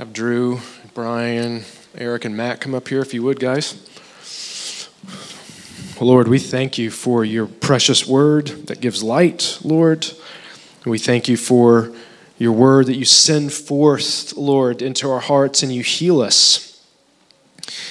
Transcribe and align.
have 0.00 0.14
Drew, 0.14 0.60
Brian, 0.94 1.62
Eric, 1.94 2.24
and 2.24 2.34
Matt 2.34 2.58
come 2.58 2.74
up 2.74 2.88
here 2.88 3.02
if 3.02 3.12
you 3.12 3.22
would, 3.22 3.38
guys. 3.38 4.88
Lord, 6.00 6.26
we 6.26 6.38
thank 6.38 6.78
you 6.78 6.90
for 6.90 7.22
your 7.22 7.46
precious 7.46 8.06
word 8.06 8.46
that 8.68 8.80
gives 8.80 9.02
light, 9.02 9.58
Lord. 9.62 10.10
We 10.86 10.96
thank 10.96 11.28
you 11.28 11.36
for 11.36 11.92
your 12.38 12.52
word 12.52 12.86
that 12.86 12.96
you 12.96 13.04
send 13.04 13.52
forth, 13.52 14.34
Lord, 14.38 14.80
into 14.80 15.10
our 15.10 15.20
hearts 15.20 15.62
and 15.62 15.70
you 15.70 15.82
heal 15.82 16.22
us. 16.22 16.82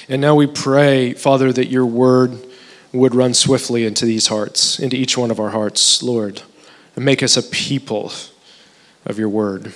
And 0.08 0.20
now 0.20 0.34
we 0.34 0.48
pray, 0.48 1.14
Father, 1.14 1.54
that 1.54 1.68
your 1.68 1.86
word 1.86 2.40
would 2.92 3.14
run 3.14 3.36
swiftly 3.36 3.86
into 3.86 4.08
these 4.08 4.26
hearts, 4.26 4.80
into 4.80 4.96
each 4.96 5.16
one 5.16 5.30
of 5.30 5.40
our 5.40 5.52
hearts, 5.52 6.02
Lord, 6.02 6.42
and 6.96 7.06
make 7.06 7.22
us 7.22 7.38
a 7.38 7.44
people 7.44 8.12
of 9.06 9.20
your 9.20 9.30
word, 9.30 9.74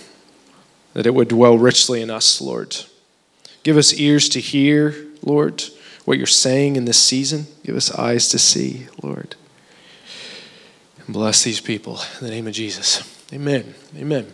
that 0.93 1.05
it 1.05 1.13
would 1.13 1.27
dwell 1.27 1.57
richly 1.57 2.01
in 2.01 2.09
us, 2.09 2.39
Lord. 2.41 2.77
Give 3.63 3.77
us 3.77 3.93
ears 3.93 4.29
to 4.29 4.39
hear, 4.39 4.95
Lord, 5.21 5.63
what 6.05 6.17
you're 6.17 6.27
saying 6.27 6.75
in 6.75 6.85
this 6.85 6.99
season. 6.99 7.47
Give 7.63 7.75
us 7.75 7.91
eyes 7.91 8.29
to 8.29 8.39
see, 8.39 8.87
Lord. 9.01 9.35
And 11.05 11.13
bless 11.13 11.43
these 11.43 11.61
people 11.61 11.99
in 12.19 12.27
the 12.27 12.31
name 12.31 12.47
of 12.47 12.53
Jesus. 12.53 13.09
Amen. 13.33 13.73
Amen. 13.97 14.31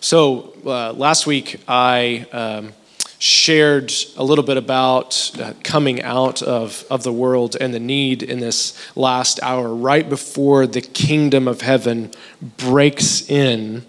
So 0.00 0.54
uh, 0.64 0.92
last 0.92 1.26
week 1.26 1.60
I 1.66 2.26
um, 2.32 2.74
shared 3.18 3.92
a 4.16 4.22
little 4.22 4.44
bit 4.44 4.56
about 4.56 5.30
uh, 5.40 5.54
coming 5.64 6.02
out 6.02 6.42
of, 6.42 6.84
of 6.90 7.02
the 7.02 7.12
world 7.12 7.56
and 7.58 7.72
the 7.72 7.80
need 7.80 8.22
in 8.22 8.40
this 8.40 8.78
last 8.94 9.40
hour, 9.42 9.74
right 9.74 10.08
before 10.08 10.66
the 10.66 10.82
kingdom 10.82 11.48
of 11.48 11.62
heaven 11.62 12.12
breaks 12.58 13.28
in 13.28 13.84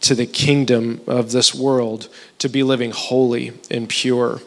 to 0.00 0.14
the 0.14 0.26
kingdom 0.26 1.00
of 1.06 1.32
this 1.32 1.54
world 1.54 2.08
to 2.38 2.48
be 2.48 2.62
living 2.62 2.90
holy 2.90 3.52
and 3.70 3.88
pure. 3.88 4.40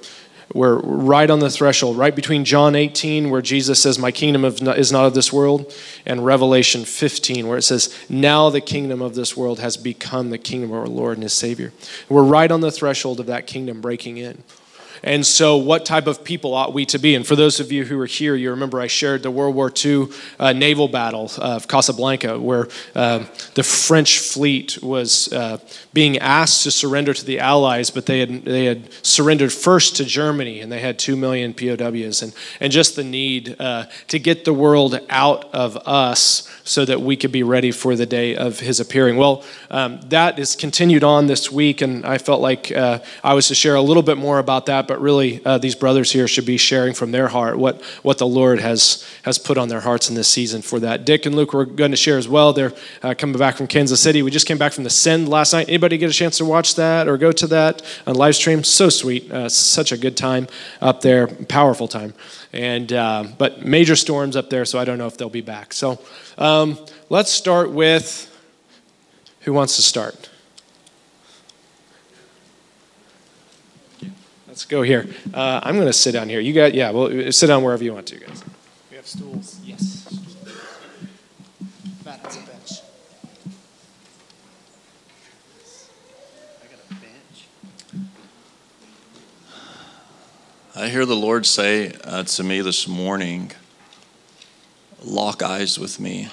We're 0.53 0.77
right 0.77 1.29
on 1.29 1.39
the 1.39 1.49
threshold, 1.49 1.97
right 1.97 2.15
between 2.15 2.45
John 2.45 2.75
18, 2.75 3.29
where 3.29 3.41
Jesus 3.41 3.81
says, 3.81 3.97
My 3.97 4.11
kingdom 4.11 4.45
is 4.45 4.91
not 4.91 5.05
of 5.05 5.13
this 5.15 5.33
world, 5.33 5.73
and 6.05 6.23
Revelation 6.23 6.85
15, 6.85 7.47
where 7.47 7.57
it 7.57 7.63
says, 7.63 7.95
Now 8.07 8.49
the 8.49 8.61
kingdom 8.61 9.01
of 9.01 9.15
this 9.15 9.35
world 9.35 9.59
has 9.59 9.77
become 9.77 10.29
the 10.29 10.37
kingdom 10.37 10.71
of 10.71 10.77
our 10.77 10.87
Lord 10.87 11.17
and 11.17 11.23
his 11.23 11.33
Savior. 11.33 11.73
We're 12.07 12.23
right 12.23 12.51
on 12.51 12.61
the 12.61 12.71
threshold 12.71 13.19
of 13.19 13.25
that 13.27 13.47
kingdom 13.47 13.81
breaking 13.81 14.17
in. 14.17 14.43
And 15.03 15.25
so, 15.25 15.57
what 15.57 15.85
type 15.85 16.07
of 16.07 16.23
people 16.23 16.53
ought 16.53 16.73
we 16.73 16.85
to 16.87 16.97
be? 16.97 17.13
And 17.13 17.27
for 17.27 17.35
those 17.35 17.59
of 17.59 17.73
you 17.73 17.83
who 17.83 17.99
are 17.99 18.05
here, 18.05 18.35
you 18.35 18.51
remember 18.51 18.79
I 18.79 18.87
shared 18.87 19.21
the 19.21 19.31
World 19.31 19.53
War 19.53 19.71
II 19.83 20.07
uh, 20.39 20.53
naval 20.53 20.87
battle 20.87 21.29
of 21.39 21.67
Casablanca, 21.67 22.39
where 22.39 22.69
uh, 22.95 23.25
the 23.55 23.63
French 23.63 24.19
fleet 24.19 24.81
was 24.81 25.31
uh, 25.33 25.57
being 25.91 26.17
asked 26.19 26.63
to 26.63 26.71
surrender 26.71 27.13
to 27.13 27.25
the 27.25 27.39
Allies, 27.39 27.89
but 27.89 28.05
they 28.05 28.21
had, 28.21 28.45
they 28.45 28.63
had 28.63 28.93
surrendered 29.03 29.51
first 29.51 29.97
to 29.97 30.05
Germany, 30.05 30.61
and 30.61 30.71
they 30.71 30.79
had 30.79 30.97
two 30.97 31.17
million 31.17 31.53
POWs. 31.53 32.21
And, 32.21 32.33
and 32.61 32.71
just 32.71 32.95
the 32.95 33.03
need 33.03 33.57
uh, 33.59 33.87
to 34.07 34.19
get 34.19 34.45
the 34.45 34.53
world 34.53 34.97
out 35.09 35.53
of 35.53 35.75
us 35.85 36.49
so 36.63 36.85
that 36.85 37.01
we 37.01 37.15
could 37.15 37.31
be 37.31 37.43
ready 37.43 37.71
for 37.71 37.95
the 37.95 38.05
day 38.05 38.35
of 38.35 38.59
his 38.59 38.79
appearing. 38.79 39.17
Well, 39.17 39.43
um, 39.69 39.99
that 40.07 40.39
is 40.39 40.55
continued 40.55 41.03
on 41.03 41.27
this 41.27 41.51
week, 41.51 41.81
and 41.81 42.05
I 42.05 42.17
felt 42.17 42.41
like 42.41 42.71
uh, 42.71 42.99
I 43.23 43.33
was 43.33 43.47
to 43.49 43.55
share 43.55 43.75
a 43.75 43.81
little 43.81 44.03
bit 44.03 44.17
more 44.17 44.39
about 44.39 44.65
that, 44.67 44.87
but 44.87 45.01
really 45.01 45.43
uh, 45.45 45.57
these 45.57 45.75
brothers 45.75 46.11
here 46.11 46.27
should 46.27 46.45
be 46.45 46.57
sharing 46.57 46.93
from 46.93 47.11
their 47.11 47.27
heart 47.27 47.57
what, 47.57 47.81
what 48.01 48.17
the 48.17 48.27
Lord 48.27 48.59
has, 48.59 49.05
has 49.23 49.37
put 49.37 49.57
on 49.57 49.67
their 49.67 49.81
hearts 49.81 50.09
in 50.09 50.15
this 50.15 50.27
season 50.27 50.61
for 50.61 50.79
that. 50.79 51.05
Dick 51.05 51.25
and 51.25 51.35
Luke 51.35 51.53
were 51.53 51.65
going 51.65 51.91
to 51.91 51.97
share 51.97 52.17
as 52.17 52.27
well. 52.27 52.53
They're 52.53 52.73
uh, 53.01 53.13
coming 53.17 53.37
back 53.37 53.57
from 53.57 53.67
Kansas 53.67 53.99
City. 53.99 54.21
We 54.21 54.31
just 54.31 54.47
came 54.47 54.57
back 54.57 54.73
from 54.73 54.83
the 54.83 54.89
Send 54.89 55.27
last 55.27 55.53
night. 55.53 55.67
Anybody 55.67 55.97
get 55.97 56.09
a 56.09 56.13
chance 56.13 56.37
to 56.37 56.45
watch 56.45 56.75
that 56.75 57.07
or 57.07 57.17
go 57.17 57.31
to 57.31 57.47
that 57.47 57.81
on 58.07 58.15
live 58.15 58.35
stream? 58.35 58.63
So 58.63 58.89
sweet. 58.89 59.31
Uh, 59.31 59.49
such 59.49 59.91
a 59.91 59.97
good 59.97 60.15
time 60.15 60.47
up 60.81 61.01
there, 61.01 61.27
powerful 61.27 61.87
time. 61.87 62.13
And, 62.53 62.93
uh, 62.93 63.25
but 63.39 63.65
major 63.65 63.95
storms 63.95 64.35
up 64.35 64.51
there, 64.51 64.63
so 64.63 64.77
I 64.77 64.85
don't 64.85 64.99
know 64.99 65.07
if 65.07 65.17
they'll 65.17 65.27
be 65.27 65.41
back. 65.41 65.73
So 65.73 65.99
um, 66.37 66.77
let's 67.09 67.31
start 67.31 67.71
with 67.71 68.29
who 69.41 69.53
wants 69.53 69.75
to 69.77 69.81
start? 69.81 70.29
Let's 74.47 74.65
go 74.65 74.83
here. 74.83 75.07
Uh, 75.33 75.61
I'm 75.63 75.73
going 75.75 75.87
to 75.87 75.93
sit 75.93 76.11
down 76.11 76.29
here. 76.29 76.39
You 76.39 76.53
got, 76.53 76.75
yeah, 76.75 76.91
well, 76.91 77.31
sit 77.31 77.47
down 77.47 77.63
wherever 77.63 77.83
you 77.83 77.91
want 77.91 78.05
to, 78.07 78.19
guys. 78.19 78.43
We 78.91 78.97
have 78.97 79.07
stools. 79.07 79.59
Yes. 79.63 80.15
Matt 82.05 82.19
has 82.19 82.35
a 82.35 82.39
bench. 82.41 82.71
I 86.61 86.67
got 86.67 86.79
a 86.91 86.93
bench. 86.93 87.47
I 90.75 90.89
hear 90.89 91.05
the 91.05 91.15
Lord 91.15 91.45
say 91.45 91.93
uh, 92.03 92.23
to 92.23 92.43
me 92.43 92.61
this 92.61 92.87
morning, 92.87 93.51
lock 95.03 95.43
eyes 95.43 95.77
with 95.77 95.99
me. 95.99 96.29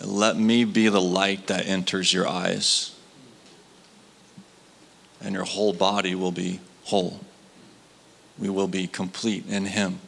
Let 0.00 0.36
me 0.36 0.62
be 0.62 0.88
the 0.88 1.00
light 1.00 1.48
that 1.48 1.66
enters 1.66 2.12
your 2.12 2.28
eyes, 2.28 2.94
and 5.20 5.34
your 5.34 5.42
whole 5.42 5.72
body 5.72 6.14
will 6.14 6.30
be 6.30 6.60
whole. 6.84 7.18
We 8.38 8.48
will 8.48 8.68
be 8.68 8.86
complete 8.86 9.48
in 9.48 9.64
Him. 9.64 9.98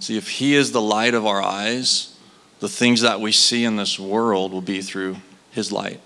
See, 0.00 0.16
if 0.16 0.30
He 0.30 0.54
is 0.54 0.72
the 0.72 0.80
light 0.80 1.12
of 1.12 1.26
our 1.26 1.42
eyes, 1.42 2.16
the 2.60 2.70
things 2.70 3.02
that 3.02 3.20
we 3.20 3.32
see 3.32 3.66
in 3.66 3.76
this 3.76 3.98
world 3.98 4.52
will 4.52 4.62
be 4.62 4.80
through 4.80 5.16
His 5.50 5.70
light. 5.70 6.00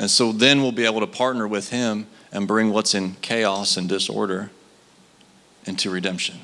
And 0.00 0.10
so 0.10 0.32
then 0.32 0.62
we'll 0.62 0.72
be 0.72 0.86
able 0.86 1.00
to 1.00 1.06
partner 1.06 1.46
with 1.46 1.68
Him 1.68 2.06
and 2.32 2.48
bring 2.48 2.72
what's 2.72 2.94
in 2.94 3.16
chaos 3.16 3.76
and 3.76 3.86
disorder 3.86 4.50
into 5.66 5.90
redemption. 5.90 6.38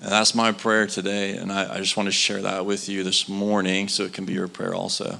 And 0.00 0.12
that's 0.12 0.32
my 0.32 0.52
prayer 0.52 0.86
today, 0.86 1.36
and 1.36 1.50
I, 1.50 1.74
I, 1.74 1.78
just 1.78 1.96
want 1.96 2.06
to 2.06 2.12
share 2.12 2.40
that 2.42 2.64
with 2.64 2.88
you 2.88 3.02
this 3.02 3.28
morning 3.28 3.88
so 3.88 4.04
it 4.04 4.12
can 4.12 4.24
be 4.24 4.32
your 4.32 4.46
prayer 4.46 4.76
also. 4.76 5.18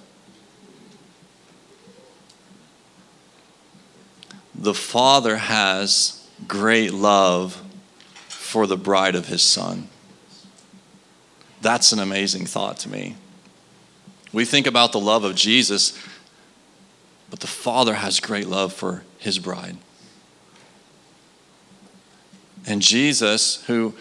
The 4.55 4.73
Father 4.73 5.39
has 5.39 6.29
great 6.47 6.95
love 6.95 7.61
for 8.29 8.69
the 8.69 8.77
bride 8.77 9.17
of 9.17 9.27
His 9.27 9.43
Son. 9.43 9.89
That's 11.61 11.91
an 11.91 11.99
amazing 11.99 12.47
thought 12.47 12.79
to 12.79 12.89
me. 12.89 13.17
We 14.33 14.45
think 14.45 14.69
about 14.69 14.93
the 14.93 15.01
love 15.01 15.25
of 15.25 15.35
Jesus, 15.35 15.99
but 17.31 17.41
the 17.41 17.47
Father 17.47 17.95
has 17.95 18.21
great 18.21 18.47
love 18.47 18.73
for 18.73 19.03
His 19.19 19.39
bride. 19.39 19.77
And 22.67 22.83
Jesus, 22.83 23.65
who 23.67 23.95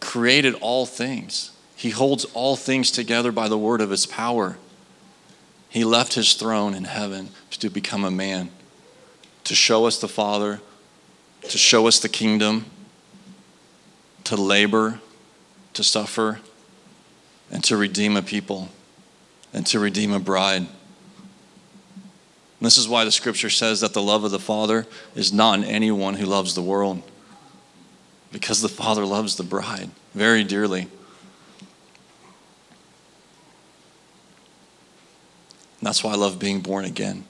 created 0.00 0.54
all 0.60 0.86
things. 0.86 1.50
He 1.74 1.90
holds 1.90 2.24
all 2.26 2.56
things 2.56 2.90
together 2.90 3.32
by 3.32 3.48
the 3.48 3.58
word 3.58 3.80
of 3.80 3.90
his 3.90 4.06
power. 4.06 4.56
He 5.68 5.84
left 5.84 6.14
his 6.14 6.34
throne 6.34 6.74
in 6.74 6.84
heaven 6.84 7.30
to 7.50 7.68
become 7.68 8.04
a 8.04 8.10
man, 8.10 8.50
to 9.44 9.54
show 9.54 9.86
us 9.86 9.98
the 9.98 10.08
Father, 10.08 10.60
to 11.42 11.58
show 11.58 11.86
us 11.86 11.98
the 11.98 12.08
kingdom, 12.08 12.66
to 14.24 14.36
labor, 14.36 15.00
to 15.74 15.82
suffer, 15.82 16.40
and 17.50 17.62
to 17.64 17.76
redeem 17.76 18.16
a 18.16 18.22
people, 18.22 18.68
and 19.52 19.66
to 19.66 19.78
redeem 19.78 20.12
a 20.12 20.20
bride. 20.20 20.66
And 22.58 22.66
this 22.66 22.78
is 22.78 22.88
why 22.88 23.04
the 23.04 23.12
scripture 23.12 23.50
says 23.50 23.80
that 23.80 23.92
the 23.92 24.02
love 24.02 24.24
of 24.24 24.30
the 24.30 24.38
Father 24.38 24.86
is 25.14 25.32
not 25.32 25.58
in 25.58 25.64
anyone 25.64 26.14
who 26.14 26.26
loves 26.26 26.54
the 26.54 26.62
world 26.62 27.02
because 28.32 28.62
the 28.62 28.68
Father 28.68 29.04
loves 29.04 29.36
the 29.36 29.42
bride 29.42 29.90
very 30.14 30.42
dearly. 30.44 30.88
That's 35.82 36.02
why 36.02 36.12
I 36.12 36.16
love 36.16 36.38
being 36.38 36.60
born 36.60 36.84
again. 36.84 37.24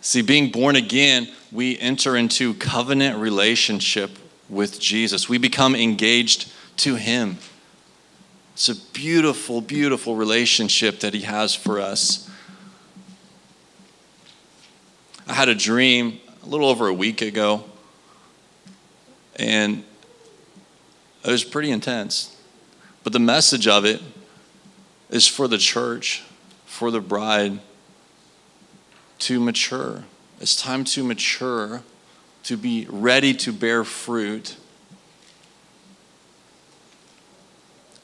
See, 0.00 0.22
being 0.22 0.50
born 0.50 0.74
again, 0.74 1.28
we 1.50 1.78
enter 1.78 2.16
into 2.16 2.54
covenant 2.54 3.18
relationship 3.18 4.10
with 4.48 4.80
Jesus. 4.80 5.28
We 5.28 5.38
become 5.38 5.74
engaged 5.74 6.50
to 6.78 6.94
Him. 6.94 7.38
It's 8.54 8.68
a 8.68 8.74
beautiful, 8.92 9.60
beautiful 9.60 10.16
relationship 10.16 11.00
that 11.00 11.14
He 11.14 11.22
has 11.22 11.54
for 11.54 11.80
us. 11.80 12.28
I 15.26 15.34
had 15.34 15.48
a 15.48 15.54
dream 15.54 16.20
a 16.42 16.46
little 16.46 16.68
over 16.68 16.88
a 16.88 16.94
week 16.94 17.22
ago, 17.22 17.64
and 19.36 19.84
it 21.24 21.30
was 21.30 21.44
pretty 21.44 21.70
intense. 21.70 22.36
But 23.04 23.12
the 23.12 23.20
message 23.20 23.68
of 23.68 23.84
it 23.84 24.02
is 25.10 25.26
for 25.26 25.48
the 25.48 25.58
church, 25.58 26.22
for 26.66 26.90
the 26.90 27.00
bride 27.00 27.60
to 29.20 29.38
mature. 29.38 30.04
It's 30.40 30.60
time 30.60 30.84
to 30.84 31.04
mature, 31.04 31.82
to 32.44 32.56
be 32.56 32.86
ready 32.90 33.34
to 33.34 33.52
bear 33.52 33.84
fruit. 33.84 34.56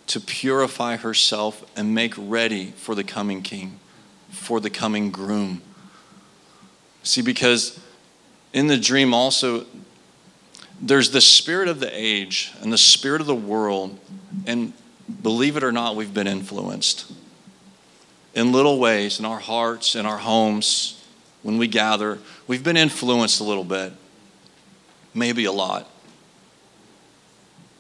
to 0.09 0.21
purify 0.21 0.97
herself 0.97 1.64
and 1.76 1.94
make 1.94 2.14
ready 2.17 2.73
for 2.73 2.94
the 2.94 3.05
coming 3.05 3.43
king, 3.43 3.79
for 4.31 4.59
the 4.59 4.71
coming 4.71 5.11
groom. 5.11 5.61
See, 7.08 7.22
because 7.22 7.81
in 8.52 8.66
the 8.66 8.76
dream 8.76 9.14
also, 9.14 9.64
there's 10.78 11.10
the 11.10 11.22
spirit 11.22 11.66
of 11.66 11.81
the 11.81 11.88
age 11.90 12.52
and 12.60 12.70
the 12.70 12.76
spirit 12.76 13.22
of 13.22 13.26
the 13.26 13.34
world, 13.34 13.99
and 14.44 14.75
believe 15.22 15.56
it 15.56 15.64
or 15.64 15.72
not, 15.72 15.96
we've 15.96 16.12
been 16.12 16.26
influenced 16.26 17.10
in 18.34 18.52
little 18.52 18.78
ways 18.78 19.19
in 19.19 19.25
our 19.25 19.38
hearts, 19.38 19.94
in 19.94 20.05
our 20.05 20.19
homes, 20.19 21.02
when 21.43 21.56
we 21.56 21.66
gather. 21.66 22.19
We've 22.46 22.62
been 22.62 22.76
influenced 22.76 23.40
a 23.40 23.44
little 23.44 23.64
bit, 23.64 23.94
maybe 25.14 25.46
a 25.46 25.52
lot. 25.52 25.88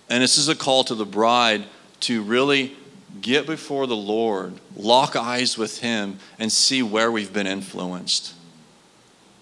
And 0.08 0.22
this 0.22 0.38
is 0.38 0.48
a 0.48 0.56
call 0.56 0.84
to 0.84 0.94
the 0.94 1.04
bride 1.04 1.66
to 2.00 2.22
really 2.22 2.74
get 3.20 3.46
before 3.46 3.86
the 3.86 3.94
Lord, 3.94 4.54
lock 4.74 5.16
eyes 5.16 5.58
with 5.58 5.80
Him, 5.80 6.18
and 6.38 6.50
see 6.50 6.82
where 6.82 7.12
we've 7.12 7.30
been 7.30 7.46
influenced. 7.46 8.32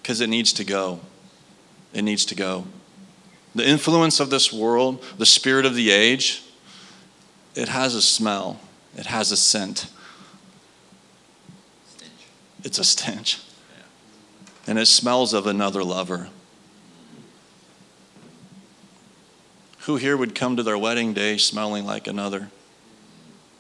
Because 0.07 0.21
it 0.21 0.29
needs 0.29 0.53
to 0.53 0.63
go. 0.63 1.01
It 1.93 2.03
needs 2.03 2.25
to 2.27 2.37
go. 2.37 2.67
The 3.57 3.69
influence 3.69 4.21
of 4.21 4.31
this 4.31 4.53
world, 4.53 5.03
the 5.19 5.27
spirit 5.27 5.67
of 5.67 5.75
the 5.75 5.91
age, 5.91 6.45
it 7.57 7.69
has 7.71 7.97
a 7.97 8.01
smell, 8.01 8.61
it 8.97 9.07
has 9.07 9.33
a 9.33 9.37
scent. 9.37 9.89
It's 12.63 12.79
a 12.79 12.85
stench. 12.85 13.41
And 14.65 14.79
it 14.79 14.87
smells 14.87 15.35
of 15.35 15.49
another 15.49 15.83
lover. 15.83 16.29
Who 19.87 19.97
here 19.97 20.17
would 20.17 20.37
come 20.37 20.57
to 20.57 20.63
their 20.63 20.79
wedding 20.79 21.15
day 21.15 21.37
smelling 21.37 21.85
like 21.85 22.07
another? 22.07 22.51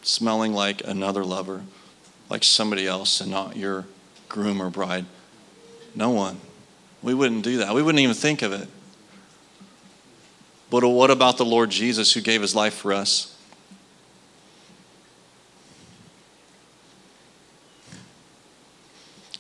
Smelling 0.02 0.52
like 0.52 0.81
another 0.87 1.25
lover, 1.25 1.64
like 2.31 2.44
somebody 2.44 2.87
else 2.87 3.20
and 3.20 3.32
not 3.32 3.56
your 3.56 3.87
groom 4.28 4.62
or 4.62 4.70
bride? 4.70 5.06
No 5.96 6.10
one. 6.10 6.40
We 7.02 7.14
wouldn't 7.14 7.43
do 7.43 7.58
that. 7.58 7.75
We 7.75 7.82
wouldn't 7.82 8.00
even 8.00 8.14
think 8.14 8.43
of 8.43 8.52
it. 8.52 8.69
But 10.70 10.87
what 10.87 11.10
about 11.10 11.38
the 11.38 11.44
Lord 11.44 11.70
Jesus 11.70 12.12
who 12.12 12.20
gave 12.20 12.43
his 12.43 12.54
life 12.54 12.75
for 12.75 12.93
us? 12.93 13.37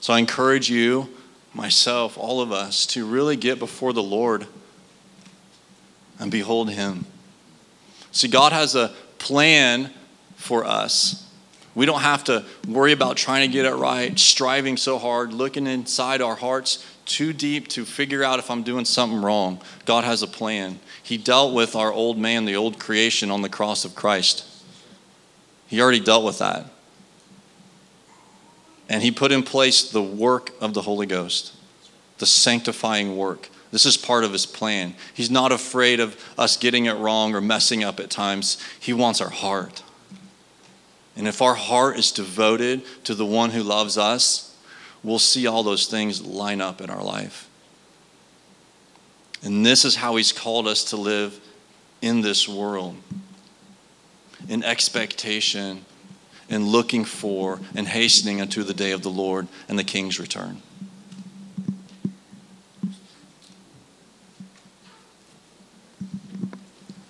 So 0.00 0.14
I 0.14 0.20
encourage 0.20 0.70
you, 0.70 1.08
myself, 1.52 2.16
all 2.16 2.40
of 2.40 2.52
us, 2.52 2.86
to 2.86 3.04
really 3.04 3.34
get 3.34 3.58
before 3.58 3.92
the 3.92 4.04
Lord 4.04 4.46
and 6.20 6.30
behold 6.30 6.70
Him. 6.70 7.06
See, 8.12 8.28
God 8.28 8.52
has 8.52 8.76
a 8.76 8.94
plan 9.18 9.90
for 10.36 10.64
us. 10.64 11.25
We 11.76 11.84
don't 11.84 12.00
have 12.00 12.24
to 12.24 12.44
worry 12.66 12.92
about 12.92 13.18
trying 13.18 13.48
to 13.48 13.52
get 13.52 13.66
it 13.66 13.74
right, 13.74 14.18
striving 14.18 14.78
so 14.78 14.98
hard, 14.98 15.34
looking 15.34 15.66
inside 15.66 16.22
our 16.22 16.34
hearts 16.34 16.84
too 17.04 17.32
deep 17.32 17.68
to 17.68 17.84
figure 17.84 18.24
out 18.24 18.38
if 18.38 18.50
I'm 18.50 18.62
doing 18.62 18.86
something 18.86 19.20
wrong. 19.20 19.60
God 19.84 20.02
has 20.02 20.22
a 20.22 20.26
plan. 20.26 20.80
He 21.02 21.18
dealt 21.18 21.54
with 21.54 21.76
our 21.76 21.92
old 21.92 22.18
man, 22.18 22.46
the 22.46 22.56
old 22.56 22.80
creation, 22.80 23.30
on 23.30 23.42
the 23.42 23.50
cross 23.50 23.84
of 23.84 23.94
Christ. 23.94 24.44
He 25.66 25.80
already 25.80 26.00
dealt 26.00 26.24
with 26.24 26.38
that. 26.38 26.64
And 28.88 29.02
he 29.02 29.10
put 29.10 29.30
in 29.30 29.42
place 29.42 29.90
the 29.90 30.02
work 30.02 30.52
of 30.60 30.72
the 30.72 30.82
Holy 30.82 31.06
Ghost, 31.06 31.52
the 32.18 32.26
sanctifying 32.26 33.18
work. 33.18 33.50
This 33.70 33.84
is 33.84 33.98
part 33.98 34.24
of 34.24 34.32
his 34.32 34.46
plan. 34.46 34.94
He's 35.12 35.30
not 35.30 35.52
afraid 35.52 36.00
of 36.00 36.18
us 36.38 36.56
getting 36.56 36.86
it 36.86 36.94
wrong 36.94 37.34
or 37.34 37.42
messing 37.42 37.84
up 37.84 38.00
at 38.00 38.10
times. 38.10 38.56
He 38.80 38.92
wants 38.92 39.20
our 39.20 39.28
heart. 39.28 39.82
And 41.16 41.26
if 41.26 41.40
our 41.40 41.54
heart 41.54 41.98
is 41.98 42.12
devoted 42.12 42.82
to 43.04 43.14
the 43.14 43.24
one 43.24 43.50
who 43.50 43.62
loves 43.62 43.96
us, 43.96 44.54
we'll 45.02 45.18
see 45.18 45.46
all 45.46 45.62
those 45.62 45.86
things 45.86 46.24
line 46.24 46.60
up 46.60 46.80
in 46.80 46.90
our 46.90 47.02
life. 47.02 47.48
And 49.42 49.64
this 49.64 49.84
is 49.84 49.96
how 49.96 50.16
he's 50.16 50.32
called 50.32 50.66
us 50.66 50.84
to 50.84 50.96
live 50.96 51.40
in 52.02 52.20
this 52.20 52.48
world 52.48 52.96
in 54.48 54.62
expectation 54.62 55.84
in 56.48 56.66
looking 56.66 57.04
for 57.04 57.60
and 57.74 57.88
hastening 57.88 58.40
unto 58.40 58.62
the 58.62 58.74
day 58.74 58.92
of 58.92 59.02
the 59.02 59.10
Lord 59.10 59.48
and 59.68 59.78
the 59.78 59.84
King's 59.84 60.20
return. 60.20 60.62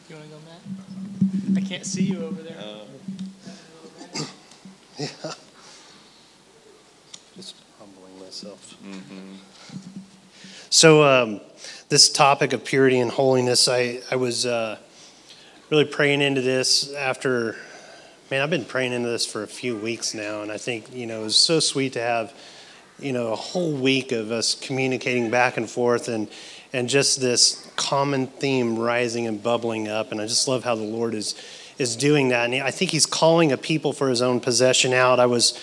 You 0.09 0.17
want 0.17 0.25
to 0.25 0.31
go, 0.31 0.39
Matt? 0.47 1.63
I 1.63 1.67
can't 1.67 1.85
see 1.85 2.05
you 2.05 2.25
over 2.25 2.43
there. 2.43 2.46
Yeah. 4.99 5.09
Just 7.37 7.55
humbling 7.79 8.19
myself. 8.19 8.75
So, 10.71 11.03
um, 11.05 11.41
this 11.89 12.09
topic 12.09 12.53
of 12.53 12.65
purity 12.65 12.99
and 12.99 13.11
holiness, 13.11 13.69
I, 13.69 14.01
I 14.11 14.17
was 14.17 14.47
uh, 14.47 14.79
really 15.71 15.85
praying 15.85 16.23
into 16.23 16.41
this 16.41 16.93
after, 16.95 17.57
man, 18.31 18.43
I've 18.43 18.51
been 18.51 18.65
praying 18.65 18.93
into 18.93 19.09
this 19.09 19.27
for 19.27 19.43
a 19.43 19.47
few 19.47 19.77
weeks 19.77 20.15
now. 20.15 20.43
And 20.43 20.51
I 20.51 20.59
think, 20.59 20.93
you 20.95 21.07
know, 21.07 21.21
it 21.21 21.25
was 21.25 21.37
so 21.37 21.61
sweet 21.61 21.93
to 21.93 22.01
have, 22.01 22.35
you 22.99 23.13
know, 23.13 23.33
a 23.33 23.37
whole 23.37 23.73
week 23.73 24.13
of 24.13 24.33
us 24.33 24.55
communicating 24.55 25.31
back 25.31 25.57
and 25.59 25.69
forth 25.69 26.09
and, 26.09 26.29
and 26.73 26.89
just 26.89 27.21
this 27.21 27.71
common 27.77 28.27
theme 28.27 28.79
rising 28.79 29.27
and 29.27 29.43
bubbling 29.43 29.89
up. 29.89 30.11
And 30.11 30.21
I 30.21 30.27
just 30.27 30.49
love 30.49 30.65
how 30.65 30.75
the 30.75 30.83
Lord 30.83 31.15
is 31.15 31.35
is 31.79 31.97
doing 31.97 32.29
that. 32.29 32.51
And 32.51 32.63
I 32.63 32.71
think 32.71 32.91
he's 32.91 33.07
calling 33.07 33.53
a 33.53 33.57
people 33.57 33.93
for 33.93 34.09
his 34.09 34.23
own 34.23 34.41
possession 34.41 34.93
out. 34.93 35.21
I 35.21 35.27
was, 35.27 35.59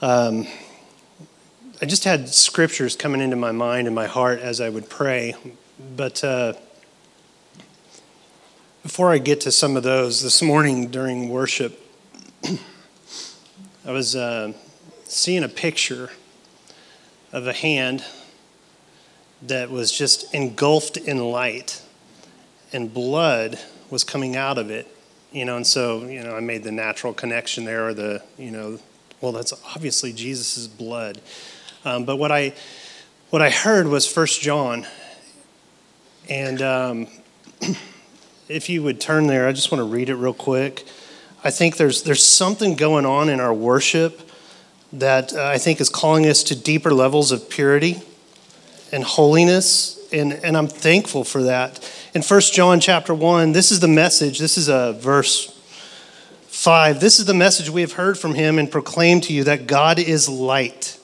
um, 0.00 0.46
I 1.82 1.86
just 1.86 2.04
had 2.04 2.28
scriptures 2.28 2.96
coming 2.96 3.20
into 3.20 3.36
my 3.36 3.52
mind 3.52 3.86
and 3.86 3.94
my 3.94 4.06
heart 4.06 4.40
as 4.40 4.60
I 4.60 4.68
would 4.68 4.88
pray. 4.88 5.34
But 5.96 6.22
uh, 6.22 6.54
before 8.82 9.10
I 9.10 9.18
get 9.18 9.40
to 9.42 9.50
some 9.50 9.76
of 9.76 9.82
those, 9.82 10.22
this 10.22 10.40
morning 10.40 10.88
during 10.88 11.28
worship, 11.28 11.80
I 13.84 13.90
was 13.90 14.14
uh, 14.14 14.52
seeing 15.04 15.42
a 15.42 15.48
picture 15.48 16.10
of 17.32 17.46
a 17.46 17.52
hand 17.52 18.04
that 19.42 19.70
was 19.70 19.90
just 19.92 20.32
engulfed 20.32 20.96
in 20.96 21.18
light, 21.18 21.82
and 22.72 22.94
blood 22.94 23.58
was 23.90 24.04
coming 24.04 24.36
out 24.36 24.56
of 24.56 24.70
it 24.70 24.93
you 25.34 25.44
know, 25.44 25.56
and 25.56 25.66
so, 25.66 26.04
you 26.04 26.22
know, 26.22 26.36
I 26.36 26.40
made 26.40 26.62
the 26.62 26.70
natural 26.70 27.12
connection 27.12 27.64
there, 27.64 27.88
or 27.88 27.92
the, 27.92 28.22
you 28.38 28.52
know, 28.52 28.78
well, 29.20 29.32
that's 29.32 29.52
obviously 29.74 30.12
Jesus' 30.12 30.68
blood. 30.68 31.20
Um, 31.84 32.04
but 32.04 32.16
what 32.16 32.30
I, 32.30 32.54
what 33.30 33.42
I 33.42 33.50
heard 33.50 33.88
was 33.88 34.06
First 34.06 34.40
John, 34.40 34.86
and 36.30 36.62
um, 36.62 37.08
if 38.48 38.68
you 38.68 38.84
would 38.84 39.00
turn 39.00 39.26
there, 39.26 39.48
I 39.48 39.52
just 39.52 39.72
want 39.72 39.80
to 39.80 39.84
read 39.84 40.08
it 40.08 40.14
real 40.14 40.34
quick. 40.34 40.86
I 41.42 41.50
think 41.50 41.76
there's 41.76 42.04
there's 42.04 42.24
something 42.24 42.76
going 42.76 43.04
on 43.04 43.28
in 43.28 43.40
our 43.40 43.52
worship 43.52 44.30
that 44.92 45.34
uh, 45.34 45.44
I 45.44 45.58
think 45.58 45.80
is 45.80 45.90
calling 45.90 46.26
us 46.26 46.44
to 46.44 46.56
deeper 46.56 46.94
levels 46.94 47.32
of 47.32 47.50
purity 47.50 48.00
and 48.92 49.02
holiness, 49.02 49.98
and 50.14 50.32
and 50.32 50.56
I'm 50.56 50.68
thankful 50.68 51.24
for 51.24 51.42
that 51.42 51.80
in 52.14 52.22
1 52.22 52.40
John 52.52 52.78
chapter 52.78 53.12
1, 53.12 53.52
this 53.52 53.72
is 53.72 53.80
the 53.80 53.88
message. 53.88 54.38
This 54.38 54.56
is 54.56 54.68
a 54.68 54.92
verse 54.92 55.50
5. 56.46 57.00
This 57.00 57.18
is 57.18 57.24
the 57.24 57.34
message 57.34 57.68
we 57.68 57.80
have 57.80 57.94
heard 57.94 58.16
from 58.16 58.34
him 58.34 58.56
and 58.56 58.70
proclaimed 58.70 59.24
to 59.24 59.32
you 59.32 59.42
that 59.44 59.66
God 59.66 59.98
is 59.98 60.28
light, 60.28 60.96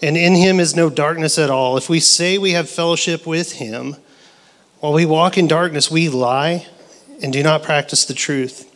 and 0.00 0.16
in 0.16 0.36
him 0.36 0.60
is 0.60 0.76
no 0.76 0.88
darkness 0.88 1.36
at 1.36 1.50
all. 1.50 1.76
If 1.76 1.88
we 1.88 1.98
say 1.98 2.38
we 2.38 2.52
have 2.52 2.70
fellowship 2.70 3.26
with 3.26 3.54
him, 3.54 3.96
while 4.78 4.92
we 4.92 5.04
walk 5.04 5.36
in 5.36 5.48
darkness, 5.48 5.90
we 5.90 6.08
lie 6.08 6.68
and 7.20 7.32
do 7.32 7.42
not 7.42 7.64
practice 7.64 8.04
the 8.04 8.14
truth. 8.14 8.68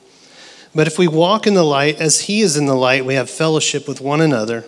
But 0.74 0.88
if 0.88 0.98
we 0.98 1.06
walk 1.06 1.46
in 1.46 1.54
the 1.54 1.62
light 1.62 2.00
as 2.00 2.22
he 2.22 2.40
is 2.40 2.56
in 2.56 2.66
the 2.66 2.74
light, 2.74 3.04
we 3.04 3.14
have 3.14 3.30
fellowship 3.30 3.86
with 3.86 4.00
one 4.00 4.20
another. 4.20 4.66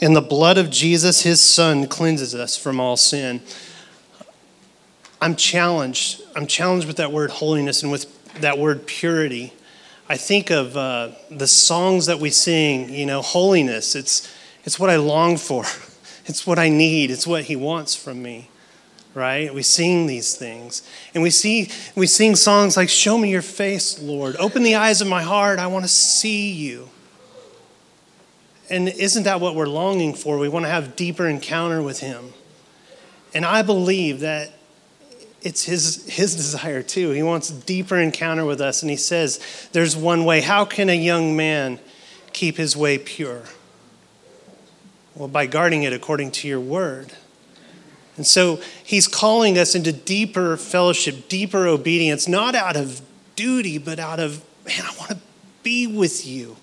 And 0.00 0.14
the 0.14 0.20
blood 0.20 0.56
of 0.56 0.70
Jesus, 0.70 1.22
his 1.22 1.42
son, 1.42 1.88
cleanses 1.88 2.32
us 2.32 2.56
from 2.56 2.78
all 2.78 2.96
sin. 2.96 3.40
I'm 5.20 5.36
challenged. 5.36 6.22
I'm 6.34 6.46
challenged 6.46 6.86
with 6.86 6.96
that 6.96 7.12
word 7.12 7.30
holiness 7.30 7.82
and 7.82 7.92
with 7.92 8.06
that 8.40 8.58
word 8.58 8.86
purity. 8.86 9.52
I 10.08 10.16
think 10.16 10.50
of 10.50 10.76
uh, 10.76 11.10
the 11.30 11.46
songs 11.46 12.06
that 12.06 12.18
we 12.18 12.30
sing, 12.30 12.92
you 12.92 13.06
know, 13.06 13.22
holiness. 13.22 13.94
It's, 13.94 14.32
it's 14.64 14.78
what 14.78 14.90
I 14.90 14.96
long 14.96 15.36
for, 15.36 15.64
it's 16.26 16.46
what 16.46 16.58
I 16.58 16.68
need, 16.68 17.10
it's 17.10 17.26
what 17.26 17.44
He 17.44 17.56
wants 17.56 17.94
from 17.94 18.22
me, 18.22 18.48
right? 19.14 19.52
We 19.52 19.62
sing 19.62 20.06
these 20.06 20.34
things. 20.34 20.82
And 21.14 21.22
we, 21.22 21.30
see, 21.30 21.70
we 21.94 22.06
sing 22.06 22.34
songs 22.34 22.76
like, 22.76 22.88
Show 22.88 23.18
me 23.18 23.30
your 23.30 23.42
face, 23.42 24.00
Lord. 24.00 24.36
Open 24.36 24.62
the 24.62 24.76
eyes 24.76 25.00
of 25.00 25.08
my 25.08 25.22
heart. 25.22 25.58
I 25.58 25.66
want 25.66 25.84
to 25.84 25.88
see 25.88 26.50
you. 26.50 26.88
And 28.70 28.88
isn't 28.88 29.24
that 29.24 29.40
what 29.40 29.54
we're 29.54 29.66
longing 29.66 30.14
for? 30.14 30.38
We 30.38 30.48
want 30.48 30.64
to 30.64 30.70
have 30.70 30.96
deeper 30.96 31.26
encounter 31.26 31.82
with 31.82 32.00
Him. 32.00 32.32
And 33.34 33.44
I 33.44 33.62
believe 33.62 34.20
that 34.20 34.54
it's 35.42 35.64
his, 35.64 36.06
his 36.08 36.36
desire 36.36 36.82
too. 36.82 37.10
He 37.10 37.22
wants 37.22 37.50
deeper 37.50 37.96
encounter 37.96 38.44
with 38.44 38.60
us. 38.60 38.82
And 38.82 38.90
he 38.90 38.96
says, 38.96 39.68
There's 39.72 39.96
one 39.96 40.24
way. 40.24 40.40
How 40.40 40.64
can 40.64 40.88
a 40.88 40.96
young 40.96 41.36
man 41.36 41.78
keep 42.32 42.56
his 42.56 42.76
way 42.76 42.98
pure? 42.98 43.44
Well, 45.14 45.28
by 45.28 45.46
guarding 45.46 45.82
it 45.82 45.92
according 45.92 46.32
to 46.32 46.48
your 46.48 46.60
word. 46.60 47.12
And 48.16 48.26
so 48.26 48.60
he's 48.84 49.08
calling 49.08 49.56
us 49.56 49.74
into 49.74 49.92
deeper 49.92 50.56
fellowship, 50.56 51.28
deeper 51.28 51.66
obedience, 51.66 52.28
not 52.28 52.54
out 52.54 52.76
of 52.76 53.00
duty, 53.34 53.78
but 53.78 53.98
out 53.98 54.20
of, 54.20 54.44
man, 54.66 54.82
I 54.82 54.94
want 54.98 55.10
to 55.12 55.18
be 55.62 55.86
with 55.86 56.26
you. 56.26 56.56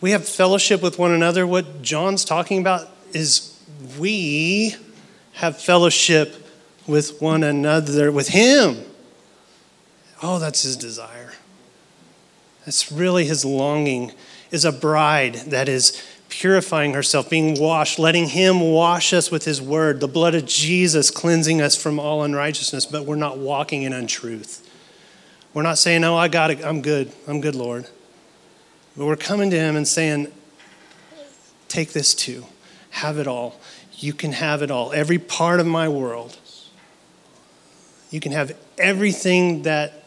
We 0.00 0.10
have 0.12 0.26
fellowship 0.26 0.82
with 0.82 0.98
one 0.98 1.12
another. 1.12 1.46
What 1.46 1.82
John's 1.82 2.24
talking 2.24 2.60
about 2.60 2.88
is 3.12 3.58
we 3.98 4.74
have 5.34 5.60
fellowship 5.60 6.48
with 6.86 7.20
one 7.20 7.42
another, 7.42 8.10
with 8.10 8.28
Him. 8.28 8.78
Oh, 10.22 10.38
that's 10.38 10.62
His 10.62 10.76
desire. 10.76 11.32
That's 12.64 12.90
really 12.90 13.24
His 13.26 13.44
longing, 13.44 14.12
is 14.50 14.64
a 14.64 14.72
bride 14.72 15.34
that 15.46 15.68
is 15.68 16.02
purifying 16.28 16.94
herself, 16.94 17.30
being 17.30 17.60
washed, 17.60 17.98
letting 17.98 18.28
Him 18.28 18.60
wash 18.60 19.12
us 19.12 19.30
with 19.30 19.44
His 19.44 19.60
word, 19.60 20.00
the 20.00 20.08
blood 20.08 20.34
of 20.34 20.46
Jesus 20.46 21.10
cleansing 21.10 21.60
us 21.60 21.80
from 21.80 22.00
all 22.00 22.22
unrighteousness, 22.22 22.86
but 22.86 23.04
we're 23.04 23.16
not 23.16 23.38
walking 23.38 23.82
in 23.82 23.92
untruth. 23.92 24.68
We're 25.52 25.62
not 25.62 25.78
saying, 25.78 26.02
Oh, 26.04 26.16
I 26.16 26.28
got 26.28 26.50
it, 26.50 26.64
I'm 26.64 26.82
good, 26.82 27.12
I'm 27.28 27.40
good, 27.40 27.54
Lord. 27.54 27.86
But 28.96 29.06
we're 29.06 29.16
coming 29.16 29.50
to 29.50 29.56
Him 29.56 29.76
and 29.76 29.86
saying, 29.86 30.32
Take 31.68 31.92
this 31.92 32.14
too, 32.14 32.46
have 32.90 33.18
it 33.18 33.26
all. 33.26 33.60
You 34.04 34.12
can 34.12 34.32
have 34.32 34.60
it 34.60 34.70
all. 34.70 34.92
Every 34.92 35.18
part 35.18 35.60
of 35.60 35.66
my 35.66 35.88
world. 35.88 36.36
You 38.10 38.20
can 38.20 38.32
have 38.32 38.54
everything 38.76 39.62
that 39.62 40.04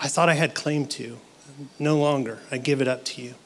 I 0.00 0.08
thought 0.08 0.28
I 0.28 0.34
had 0.34 0.52
claim 0.52 0.84
to. 0.86 1.16
No 1.78 1.96
longer. 1.96 2.40
I 2.50 2.58
give 2.58 2.82
it 2.82 2.88
up 2.88 3.04
to 3.04 3.22
you. 3.22 3.36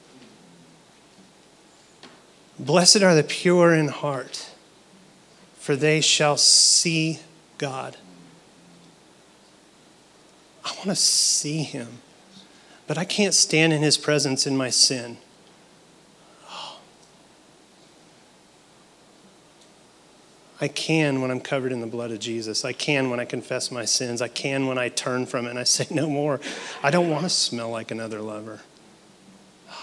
Blessed 2.57 3.03
are 3.03 3.13
the 3.13 3.23
pure 3.23 3.75
in 3.75 3.89
heart, 3.89 4.49
for 5.59 5.75
they 5.75 6.01
shall 6.01 6.35
see 6.35 7.19
God. 7.59 7.97
I 10.65 10.73
want 10.77 10.89
to 10.89 10.95
see 10.95 11.61
him, 11.61 11.99
but 12.87 12.97
I 12.97 13.05
can't 13.05 13.35
stand 13.35 13.71
in 13.71 13.83
his 13.83 13.99
presence 13.99 14.47
in 14.47 14.57
my 14.57 14.71
sin. 14.71 15.17
I 20.63 20.69
can 20.69 21.19
when 21.19 21.29
I'm 21.29 21.41
covered 21.41 21.73
in 21.73 21.81
the 21.81 21.87
blood 21.87 22.11
of 22.11 22.19
Jesus. 22.19 22.63
I 22.63 22.71
can 22.71 23.09
when 23.09 23.19
I 23.19 23.25
confess 23.25 23.69
my 23.69 23.83
sins. 23.83 24.21
I 24.21 24.29
can 24.29 24.65
when 24.65 24.77
I 24.77 24.87
turn 24.87 25.25
from 25.25 25.45
it 25.45 25.49
and 25.49 25.59
I 25.59 25.65
say, 25.65 25.85
No 25.91 26.09
more. 26.09 26.39
I 26.81 26.89
don't 26.89 27.09
want 27.09 27.23
to 27.23 27.29
smell 27.29 27.69
like 27.69 27.91
another 27.91 28.21
lover. 28.21 28.61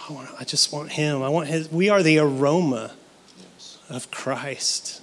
I, 0.09 0.13
want, 0.15 0.31
I 0.41 0.45
just 0.45 0.73
want 0.73 0.93
Him. 0.93 1.23
I 1.23 1.29
want 1.29 1.49
His. 1.49 1.71
We 1.71 1.91
are 1.91 2.03
the 2.03 2.17
aroma 2.17 2.93
of 3.91 4.11
Christ. 4.11 5.03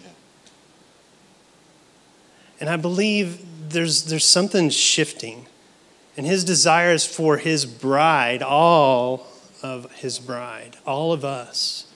And 2.59 2.71
I 2.71 2.75
believe 2.77 3.69
there's, 3.69 4.05
there's 4.05 4.25
something 4.25 4.71
shifting. 4.71 5.45
And 6.17 6.25
His 6.25 6.43
desire 6.43 6.89
is 6.89 7.05
for 7.05 7.37
His 7.37 7.67
bride, 7.67 8.41
all 8.41 9.27
of 9.61 9.91
His 9.91 10.17
bride, 10.17 10.77
all 10.87 11.13
of 11.13 11.23
us 11.23 11.86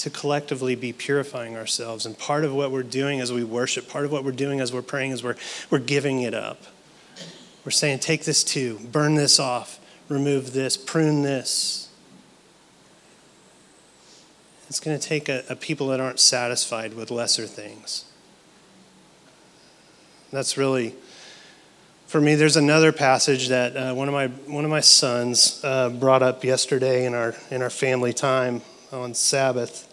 to 0.00 0.08
collectively 0.08 0.74
be 0.74 0.94
purifying 0.94 1.58
ourselves. 1.58 2.06
And 2.06 2.18
part 2.18 2.42
of 2.44 2.54
what 2.54 2.70
we're 2.70 2.82
doing 2.82 3.20
as 3.20 3.30
we 3.30 3.44
worship, 3.44 3.86
part 3.86 4.06
of 4.06 4.10
what 4.10 4.24
we're 4.24 4.32
doing 4.32 4.58
as 4.58 4.72
we're 4.72 4.80
praying 4.80 5.10
is 5.10 5.22
we're, 5.22 5.36
we're 5.68 5.78
giving 5.78 6.22
it 6.22 6.32
up. 6.32 6.62
We're 7.66 7.70
saying, 7.70 7.98
take 7.98 8.24
this 8.24 8.42
too, 8.42 8.78
burn 8.90 9.16
this 9.16 9.38
off, 9.38 9.78
remove 10.08 10.54
this, 10.54 10.78
prune 10.78 11.20
this. 11.20 11.90
It's 14.68 14.80
going 14.80 14.98
to 14.98 15.06
take 15.06 15.28
a, 15.28 15.44
a 15.50 15.56
people 15.56 15.88
that 15.88 16.00
aren't 16.00 16.18
satisfied 16.18 16.94
with 16.94 17.10
lesser 17.10 17.46
things. 17.46 18.06
That's 20.32 20.56
really, 20.56 20.94
for 22.06 22.22
me, 22.22 22.36
there's 22.36 22.56
another 22.56 22.90
passage 22.90 23.48
that 23.48 23.76
uh, 23.76 23.92
one, 23.92 24.08
of 24.08 24.14
my, 24.14 24.28
one 24.50 24.64
of 24.64 24.70
my 24.70 24.80
sons 24.80 25.60
uh, 25.62 25.90
brought 25.90 26.22
up 26.22 26.42
yesterday 26.42 27.04
in 27.04 27.12
our, 27.12 27.34
in 27.50 27.60
our 27.60 27.68
family 27.68 28.14
time 28.14 28.62
on 28.92 29.12
Sabbath 29.12 29.88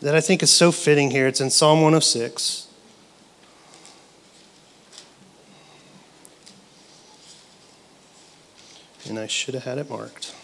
that 0.00 0.14
I 0.14 0.20
think 0.20 0.42
is 0.42 0.50
so 0.50 0.70
fitting 0.72 1.10
here. 1.10 1.26
It's 1.26 1.40
in 1.40 1.50
Psalm 1.50 1.78
106. 1.78 2.68
And 9.08 9.18
I 9.18 9.26
should 9.26 9.54
have 9.54 9.64
had 9.64 9.78
it 9.78 9.88
marked. 9.88 10.34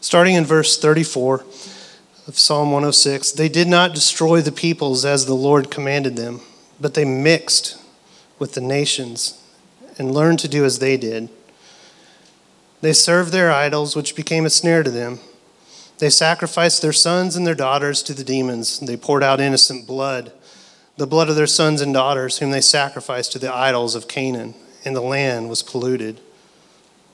Starting 0.00 0.34
in 0.34 0.44
verse 0.44 0.76
34 0.78 1.44
of 2.26 2.38
Psalm 2.38 2.70
106, 2.70 3.32
they 3.32 3.48
did 3.48 3.68
not 3.68 3.94
destroy 3.94 4.40
the 4.40 4.52
peoples 4.52 5.04
as 5.04 5.26
the 5.26 5.34
Lord 5.34 5.70
commanded 5.70 6.16
them, 6.16 6.40
but 6.80 6.94
they 6.94 7.04
mixed 7.04 7.80
with 8.38 8.52
the 8.52 8.60
nations 8.60 9.40
and 9.98 10.14
learned 10.14 10.38
to 10.40 10.48
do 10.48 10.64
as 10.64 10.78
they 10.78 10.96
did. 10.96 11.30
They 12.84 12.92
served 12.92 13.32
their 13.32 13.50
idols, 13.50 13.96
which 13.96 14.14
became 14.14 14.44
a 14.44 14.50
snare 14.50 14.82
to 14.82 14.90
them. 14.90 15.20
They 16.00 16.10
sacrificed 16.10 16.82
their 16.82 16.92
sons 16.92 17.34
and 17.34 17.46
their 17.46 17.54
daughters 17.54 18.02
to 18.02 18.12
the 18.12 18.22
demons. 18.22 18.78
They 18.78 18.94
poured 18.94 19.22
out 19.22 19.40
innocent 19.40 19.86
blood, 19.86 20.32
the 20.98 21.06
blood 21.06 21.30
of 21.30 21.36
their 21.36 21.46
sons 21.46 21.80
and 21.80 21.94
daughters, 21.94 22.40
whom 22.40 22.50
they 22.50 22.60
sacrificed 22.60 23.32
to 23.32 23.38
the 23.38 23.50
idols 23.50 23.94
of 23.94 24.06
Canaan, 24.06 24.54
and 24.84 24.94
the 24.94 25.00
land 25.00 25.48
was 25.48 25.62
polluted 25.62 26.20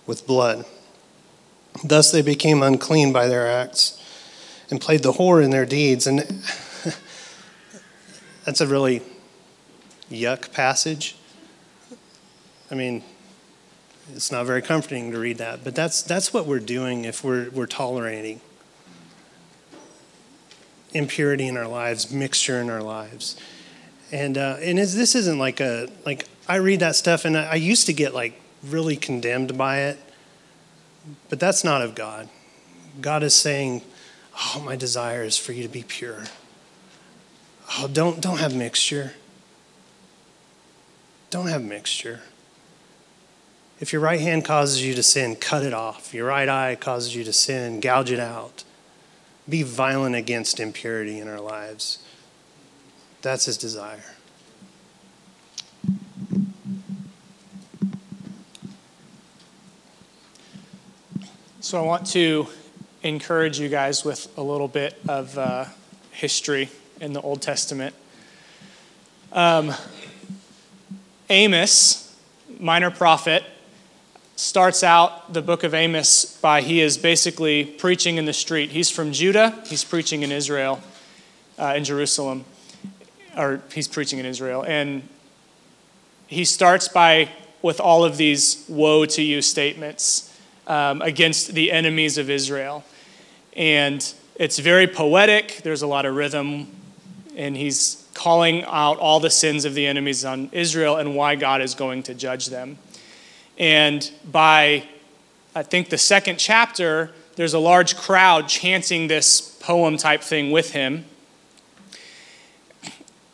with 0.09 0.27
blood. 0.27 0.65
Thus 1.85 2.11
they 2.11 2.23
became 2.23 2.65
unclean 2.65 3.13
by 3.13 3.29
their 3.29 3.47
acts 3.47 3.97
and 4.73 4.81
played 4.81 5.05
the 5.05 5.13
whore 5.13 5.41
in 5.41 5.51
their 5.51 5.67
deeds. 5.67 6.09
And 6.09 6.19
that's 8.45 8.61
a 8.61 8.67
really 8.67 9.03
yuck 10.11 10.53
passage. 10.53 11.15
I 12.73 12.75
mean, 12.75 13.05
it's 14.15 14.33
not 14.33 14.47
very 14.47 14.63
comforting 14.63 15.13
to 15.13 15.19
read 15.19 15.39
that, 15.39 15.65
but 15.65 15.75
that's, 15.75 16.03
that's 16.03 16.33
what 16.33 16.47
we're 16.47 16.59
doing 16.59 17.05
if 17.05 17.25
we're, 17.25 17.51
we're 17.51 17.67
tolerating 17.67 18.41
impurity 20.93 21.47
in 21.47 21.57
our 21.57 21.69
lives, 21.69 22.11
mixture 22.11 22.61
in 22.61 22.69
our 22.69 22.83
lives. 22.83 23.37
And, 24.13 24.37
uh, 24.37 24.57
and 24.61 24.79
this 24.79 25.15
isn't 25.15 25.39
like 25.39 25.61
a, 25.61 25.89
like, 26.05 26.27
I 26.49 26.57
read 26.57 26.81
that 26.81 26.97
stuff 26.97 27.25
and 27.25 27.37
I, 27.37 27.53
I 27.53 27.55
used 27.55 27.87
to 27.87 27.93
get 27.93 28.13
like 28.13 28.41
really 28.65 28.97
condemned 28.97 29.57
by 29.57 29.83
it, 29.83 29.99
but 31.29 31.39
that's 31.39 31.63
not 31.63 31.83
of 31.83 31.95
God. 31.95 32.29
God 33.01 33.23
is 33.23 33.35
saying, 33.35 33.83
Oh, 34.43 34.63
my 34.65 34.75
desire 34.75 35.23
is 35.23 35.37
for 35.37 35.53
you 35.53 35.63
to 35.63 35.69
be 35.69 35.83
pure. 35.83 36.25
Oh, 37.79 37.89
don't, 37.89 38.21
don't 38.21 38.39
have 38.39 38.55
mixture. 38.55 39.13
Don't 41.31 41.49
have 41.49 41.63
mixture. 41.63 42.21
If 43.81 43.95
your 43.95 44.03
right 44.03 44.21
hand 44.21 44.45
causes 44.45 44.85
you 44.85 44.95
to 44.95 45.03
sin, 45.03 45.37
cut 45.37 45.63
it 45.65 45.73
off. 45.73 46.13
Your 46.13 46.27
right 46.27 46.49
eye 46.49 46.77
causes 46.77 47.17
you 47.17 47.25
to 47.25 47.33
sin, 47.33 47.81
gouge 47.81 48.11
it 48.11 48.21
out. 48.21 48.63
Be 49.49 49.63
violent 49.63 50.15
against 50.15 50.61
impurity 50.61 51.19
in 51.19 51.29
our 51.29 51.41
lives. 51.41 51.99
That's 53.23 53.47
his 53.47 53.57
desire. 53.57 54.05
So 61.61 61.83
I 61.83 61.87
want 61.87 62.07
to 62.09 62.49
encourage 63.03 63.59
you 63.59 63.71
guys 63.71 64.05
with 64.05 64.29
a 64.37 64.43
little 64.43 64.69
bit 64.69 64.99
of 65.09 65.39
uh, 65.39 65.65
history 66.11 66.69
in 67.01 67.15
the 67.15 67.21
Old 67.23 67.41
Testament. 67.41 67.95
Um, 69.33 69.73
Amos, 71.31 72.15
minor 72.59 72.91
prophet, 72.91 73.45
starts 74.41 74.83
out 74.83 75.35
the 75.35 75.43
book 75.43 75.65
of 75.65 75.75
Amos 75.75 76.39
by 76.41 76.63
he 76.63 76.81
is 76.81 76.97
basically 76.97 77.65
preaching 77.65 78.17
in 78.17 78.25
the 78.25 78.33
street. 78.33 78.71
He's 78.71 78.91
from 78.91 79.13
Judah, 79.13 79.63
he's 79.67 79.85
preaching 79.85 80.23
in 80.23 80.33
Israel, 80.33 80.81
uh, 81.59 81.75
in 81.77 81.85
Jerusalem, 81.85 82.47
or 83.37 83.61
he's 83.73 83.87
preaching 83.87 84.19
in 84.19 84.25
Israel. 84.25 84.65
And 84.65 85.07
he 86.27 86.47
starts 86.47 86.89
by, 86.89 87.29
with 87.61 87.81
all 87.81 88.03
of 88.03 88.17
these 88.17 88.65
woe 88.67 89.05
to 89.05 89.23
you 89.23 89.43
statements 89.43 90.35
um, 90.67 91.03
against 91.03 91.53
the 91.53 91.71
enemies 91.71 92.17
of 92.17 92.31
Israel. 92.31 92.83
And 93.55 94.01
it's 94.37 94.59
very 94.59 94.87
poetic, 94.87 95.61
there's 95.65 95.83
a 95.83 95.87
lot 95.87 96.07
of 96.07 96.15
rhythm, 96.17 96.69
and 97.37 97.55
he's 97.55 98.09
calling 98.15 98.65
out 98.65 98.99
all 98.99 99.21
the 99.21 99.31
sins 99.31 99.67
of 99.67 99.75
the 99.75 99.87
enemies 99.87 100.25
on 100.25 100.49
Israel 100.53 100.97
and 100.97 101.15
why 101.15 101.35
God 101.35 101.61
is 101.61 101.75
going 101.75 102.05
to 102.05 102.15
judge 102.15 102.47
them. 102.47 102.79
And 103.61 104.11
by 104.25 104.89
I 105.55 105.63
think 105.63 105.91
the 105.91 105.99
second 105.99 106.39
chapter, 106.39 107.13
there's 107.37 107.55
a 107.55 107.59
large 107.59 107.95
crowd 107.95 108.49
chanting 108.49 109.07
this 109.07 109.41
poem 109.61 109.99
type 109.99 110.23
thing 110.23 110.51
with 110.51 110.73
him. 110.73 111.05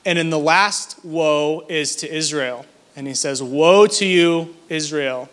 And 0.04 0.18
in 0.18 0.30
the 0.30 0.38
last 0.38 1.04
woe 1.04 1.64
is 1.68 1.94
to 1.96 2.12
Israel. 2.12 2.66
And 2.96 3.06
he 3.06 3.14
says, 3.14 3.42
Woe 3.42 3.86
to 3.86 4.04
you, 4.04 4.56
Israel. 4.68 5.28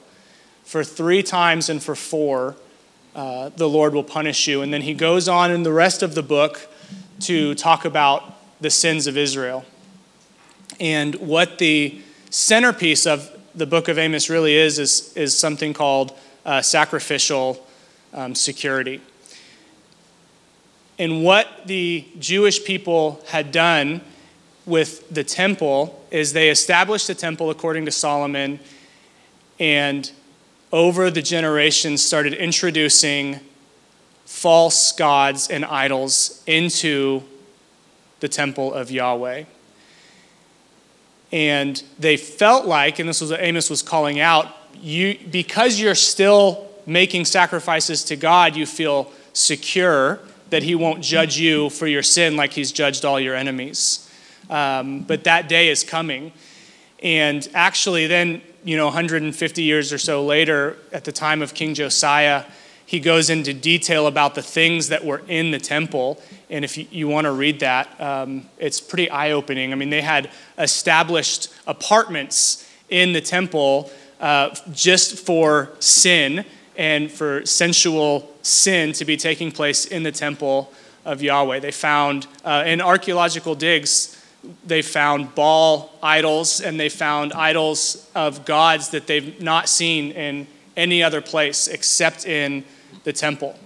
For 0.64 0.84
three 0.84 1.24
times 1.24 1.70
and 1.70 1.82
for 1.82 1.96
four, 1.96 2.56
uh, 3.16 3.50
the 3.50 3.70
Lord 3.70 3.94
will 3.94 4.04
punish 4.04 4.48
you. 4.48 4.62
And 4.62 4.74
then 4.74 4.82
he 4.82 4.94
goes 4.94 5.28
on 5.28 5.52
in 5.52 5.64
the 5.64 5.74
rest 5.74 6.04
of 6.04 6.14
the 6.14 6.24
book 6.24 6.70
to 7.22 7.56
talk 7.56 7.86
about 7.86 8.36
the 8.62 8.70
sins 8.70 9.08
of 9.08 9.18
Israel. 9.18 9.66
And 10.80 11.16
what 11.16 11.58
the 11.58 12.00
centerpiece 12.30 13.08
of 13.08 13.32
the 13.55 13.65
book 13.65 13.88
of 13.88 13.98
Amos 13.98 14.29
really 14.29 14.55
is, 14.55 14.79
is, 14.79 15.15
is 15.15 15.38
something 15.38 15.74
called 15.74 16.17
uh, 16.45 16.62
sacrificial 16.62 17.65
um, 18.13 18.36
security. 18.36 19.01
And 21.00 21.24
what 21.24 21.48
the 21.65 22.05
Jewish 22.19 22.63
people 22.63 23.22
had 23.27 23.51
done 23.51 24.01
with 24.65 25.10
the 25.10 25.24
temple 25.24 26.05
is 26.12 26.33
they 26.33 26.50
established 26.50 27.07
the 27.07 27.15
temple 27.15 27.50
according 27.50 27.86
to 27.86 27.91
Solomon 27.91 28.60
and 29.60 30.12
over 30.72 31.12
the 31.12 31.22
generations 31.22 32.01
started 32.01 32.33
introducing 32.33 33.39
false 34.25 34.91
gods 34.91 35.50
and 35.50 35.63
idols 35.65 36.41
into 36.48 37.24
the 38.19 38.27
temple 38.27 38.74
of 38.74 38.89
Yahweh. 38.89 39.43
And 41.34 41.82
they 41.98 42.16
felt 42.16 42.68
like, 42.68 43.00
and 43.00 43.10
this 43.10 43.20
was 43.20 43.32
what 43.32 43.42
Amos 43.42 43.68
was 43.68 43.82
calling 43.82 44.20
out, 44.20 44.56
you, 44.80 45.18
because 45.32 45.80
you're 45.80 45.96
still 45.96 46.70
making 46.86 47.25
sacrifices 47.25 48.04
to 48.04 48.16
God, 48.16 48.56
you 48.56 48.68
feel 48.68 49.12
secure 49.34 50.20
that 50.52 50.62
He 50.62 50.75
won't 50.75 51.02
judge 51.04 51.40
you 51.40 51.72
for 51.72 51.88
your 51.88 52.04
sin 52.04 52.36
like 52.36 52.54
He's 52.54 52.72
judged 52.72 53.04
all 53.04 53.20
your 53.20 53.34
enemies. 53.34 54.08
Um, 54.48 55.02
but 55.02 55.24
that 55.24 55.50
day 55.50 55.70
is 55.70 55.84
coming. 55.84 56.34
And 57.02 57.50
actually, 57.56 58.06
then, 58.06 58.44
you 58.63 58.78
know, 58.78 58.86
150 58.86 59.63
years 59.63 59.92
or 59.92 59.98
so 59.98 60.24
later, 60.24 60.78
at 60.92 61.04
the 61.04 61.12
time 61.12 61.42
of 61.42 61.56
King 61.56 61.74
Josiah, 61.74 62.46
he 62.86 63.00
goes 63.00 63.30
into 63.30 63.54
detail 63.54 64.08
about 64.08 64.36
the 64.36 64.42
things 64.42 64.90
that 64.90 65.04
were 65.04 65.22
in 65.28 65.52
the 65.52 65.60
temple. 65.60 66.22
And 66.50 66.66
if 66.66 66.78
you, 66.78 66.86
you 66.92 67.08
want 67.08 67.25
to 67.25 67.32
read 67.32 67.62
that, 67.62 68.00
um, 68.00 68.46
it's 68.58 68.80
pretty 68.80 69.10
eye 69.10 69.32
opening. 69.32 69.72
I 69.72 69.75
mean, 69.75 69.90
they 69.90 70.02
had 70.02 70.30
established 70.58 71.54
apartments 71.66 72.70
in 72.90 73.13
the 73.13 73.22
temple 73.22 73.92
uh, 74.20 74.56
just 74.72 75.25
for 75.25 75.72
sin 75.80 76.46
and 76.75 77.12
for 77.12 77.46
sensual 77.46 78.34
sin 78.42 78.94
to 78.94 79.06
be 79.06 79.18
taking 79.18 79.52
place 79.52 79.86
in 79.86 80.04
the 80.04 80.12
temple 80.12 80.72
of 81.06 81.22
Yahweh. 81.22 81.60
They 81.60 81.72
found 81.72 82.28
uh, 82.44 82.63
in 82.66 82.82
archaeological 82.82 83.56
digs, 83.56 84.20
they 84.66 84.82
found 84.82 85.36
Baal 85.36 85.92
idols 86.02 86.60
and 86.60 86.80
they 86.80 86.90
found 86.90 87.34
idols 87.34 88.10
of 88.13 88.46
gods 88.46 88.90
that 88.90 89.08
they've 89.08 89.42
not 89.42 89.70
seen 89.70 90.12
in 90.12 90.48
any 90.75 91.03
other 91.03 91.22
place 91.22 91.68
except 91.68 92.25
in 92.25 92.63
the 93.03 93.13
temple. 93.13 93.58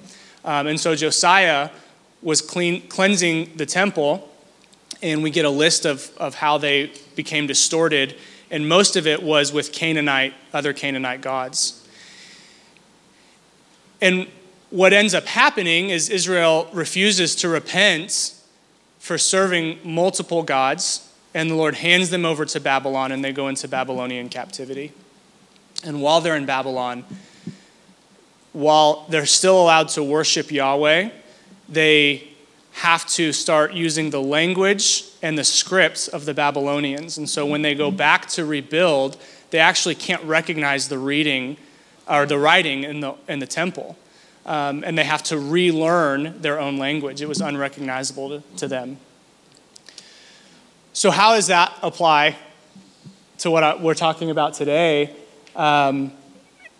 Um, 0.46 0.68
and 0.68 0.80
so 0.80 0.96
Josiah 0.96 1.70
was 2.22 2.42
clean, 2.42 2.88
cleansing 2.88 3.58
the 3.58 3.66
temple, 3.66 4.30
and 5.02 5.22
we 5.22 5.30
get 5.30 5.46
a 5.46 5.50
list 5.50 5.86
of, 5.86 6.10
of 6.18 6.36
how 6.36 6.58
they 6.58 6.92
became 7.16 7.48
distorted, 7.48 8.16
and 8.50 8.68
most 8.68 8.96
of 8.96 9.06
it 9.06 9.22
was 9.22 9.52
with 9.52 9.72
Canaanite, 9.72 10.34
other 10.54 10.74
Canaanite 10.74 11.22
gods. 11.22 11.88
And 14.02 14.28
what 14.70 14.94
ends 14.94 15.14
up 15.14 15.26
happening 15.26 15.90
is 15.90 16.10
Israel 16.10 16.70
refuses 16.74 17.36
to 17.38 17.50
repent 17.50 18.34
for 19.00 19.18
serving 19.18 19.80
multiple 19.84 20.44
gods, 20.44 21.10
and 21.34 21.50
the 21.50 21.56
Lord 21.56 21.76
hands 21.76 22.10
them 22.10 22.26
over 22.26 22.46
to 22.46 22.60
Babylon, 22.60 23.12
and 23.12 23.24
they 23.24 23.32
go 23.32 23.48
into 23.48 23.68
Babylonian 23.68 24.30
captivity. 24.30 24.92
And 25.84 26.02
while 26.02 26.22
they're 26.22 26.36
in 26.36 26.46
Babylon, 26.46 27.06
while 28.54 29.06
they're 29.10 29.26
still 29.26 29.62
allowed 29.62 29.90
to 29.90 30.04
worship 30.04 30.52
Yahweh, 30.52 31.10
they 31.70 32.28
have 32.74 33.06
to 33.08 33.34
start 33.34 33.74
using 33.74 34.10
the 34.10 34.22
language 34.22 35.04
and 35.22 35.38
the 35.38 35.44
scripts 35.44 36.08
of 36.08 36.26
the 36.26 36.34
Babylonians. 36.34 37.18
And 37.18 37.30
so 37.30 37.46
when 37.46 37.62
they 37.62 37.74
go 37.76 37.92
back 37.92 38.28
to 38.30 38.46
rebuild, 38.46 39.18
they 39.50 39.60
actually 39.60 39.96
can't 39.96 40.24
recognize 40.24 40.88
the 40.88 41.00
reading 41.00 41.58
or 42.08 42.26
the 42.26 42.38
writing 42.38 42.84
in 42.84 43.00
the, 43.00 43.14
in 43.28 43.40
the 43.40 43.48
temple. 43.48 43.98
Um, 44.46 44.84
and 44.84 44.98
they 44.98 45.04
have 45.04 45.24
to 45.24 45.38
relearn 45.38 46.42
their 46.42 46.60
own 46.60 46.78
language. 46.78 47.22
It 47.22 47.28
was 47.28 47.42
unrecognizable 47.42 48.30
to, 48.30 48.44
to 48.58 48.68
them. 48.68 48.98
So, 50.94 51.12
how 51.12 51.36
does 51.36 51.48
that 51.48 51.74
apply 51.84 52.38
to 53.40 53.52
what 53.52 53.64
I, 53.64 53.76
we're 53.76 53.94
talking 53.94 54.32
about 54.32 54.54
today? 54.54 55.16
Um, 55.58 56.12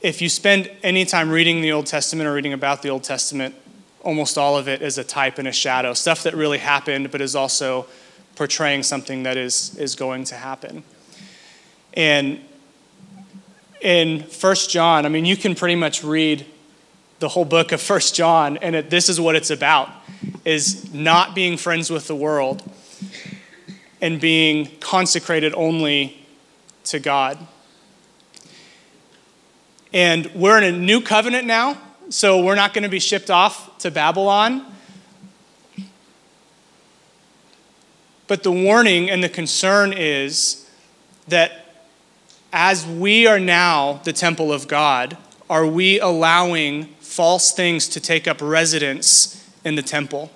if 0.02 0.22
you 0.22 0.30
spend 0.30 0.70
any 0.84 1.04
time 1.04 1.32
reading 1.32 1.62
the 1.62 1.72
Old 1.72 1.88
Testament 1.88 2.28
or 2.28 2.34
reading 2.34 2.54
about 2.54 2.84
the 2.84 2.90
Old 2.90 3.04
Testament, 3.04 3.56
almost 4.04 4.38
all 4.38 4.56
of 4.56 4.68
it 4.68 4.84
is 4.84 5.00
a 5.00 5.04
type 5.04 5.40
and 5.40 5.48
a 5.48 5.52
shadow, 5.52 5.96
stuff 5.96 6.22
that 6.24 6.36
really 6.36 6.60
happened, 6.60 7.10
but 7.10 7.20
is 7.20 7.36
also 7.36 7.88
portraying 8.36 8.84
something 8.84 9.24
that 9.24 9.36
is, 9.36 9.76
is 9.80 9.96
going 9.96 10.26
to 10.26 10.36
happen. 10.36 10.84
And 11.96 12.40
in 13.82 14.22
First 14.22 14.70
John, 14.70 15.08
I 15.08 15.10
mean, 15.10 15.26
you 15.26 15.36
can 15.36 15.56
pretty 15.56 15.76
much 15.76 16.04
read 16.04 16.46
the 17.18 17.30
whole 17.30 17.46
book 17.46 17.72
of 17.72 17.82
First 17.82 18.14
John, 18.14 18.58
and 18.58 18.76
it, 18.76 18.92
this 18.92 19.10
is 19.10 19.20
what 19.20 19.36
it's 19.36 19.50
about: 19.50 19.90
is 20.46 20.94
not 20.94 21.34
being 21.34 21.58
friends 21.58 21.90
with 21.90 22.06
the 22.06 22.16
world 22.16 22.62
and 24.04 24.22
being 24.22 24.70
consecrated 24.80 25.56
only 25.56 26.24
to 26.84 27.00
God. 27.00 27.40
And 29.94 30.30
we're 30.36 30.58
in 30.58 30.64
a 30.64 30.78
new 30.78 31.02
covenant 31.02 31.48
now, 31.48 31.78
so 32.10 32.44
we're 32.44 32.56
not 32.56 32.74
going 32.74 32.84
to 32.84 32.90
be 32.90 33.00
shipped 33.00 33.30
off 33.30 33.78
to 33.80 33.92
Babylon. 33.92 34.66
But 38.28 38.44
the 38.44 38.52
warning 38.52 39.10
and 39.10 39.24
the 39.24 39.30
concern 39.30 39.94
is 39.94 40.70
that 41.30 41.86
as 42.52 42.86
we 42.86 43.28
are 43.28 43.40
now 43.40 44.02
the 44.04 44.14
temple 44.14 44.52
of 44.52 44.68
God, 44.68 45.18
are 45.50 45.66
we 45.66 46.00
allowing 46.00 46.86
false 47.00 47.54
things 47.54 47.88
to 47.90 48.02
take 48.02 48.28
up 48.28 48.42
residence 48.42 49.50
in 49.64 49.76
the 49.76 49.82
temple? 49.82 50.32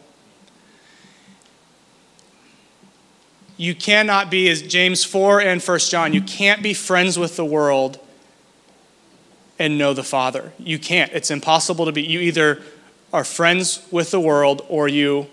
You 3.57 3.75
cannot 3.75 4.31
be, 4.31 4.49
as 4.49 4.61
James 4.61 5.03
4 5.03 5.41
and 5.41 5.61
1 5.61 5.79
John, 5.79 6.13
you 6.13 6.21
can't 6.21 6.63
be 6.63 6.73
friends 6.73 7.19
with 7.19 7.35
the 7.35 7.45
world 7.45 7.99
and 9.61 9.77
know 9.77 9.93
the 9.93 10.03
Father. 10.03 10.51
You 10.57 10.79
can't. 10.79 11.11
It's 11.13 11.29
impossible 11.29 11.85
to 11.85 11.91
be. 11.91 12.01
You 12.01 12.19
either 12.19 12.63
are 13.13 13.23
friends 13.23 13.85
with 13.91 14.09
the 14.09 14.19
world 14.19 14.65
or 14.67 14.87
you 14.87 15.27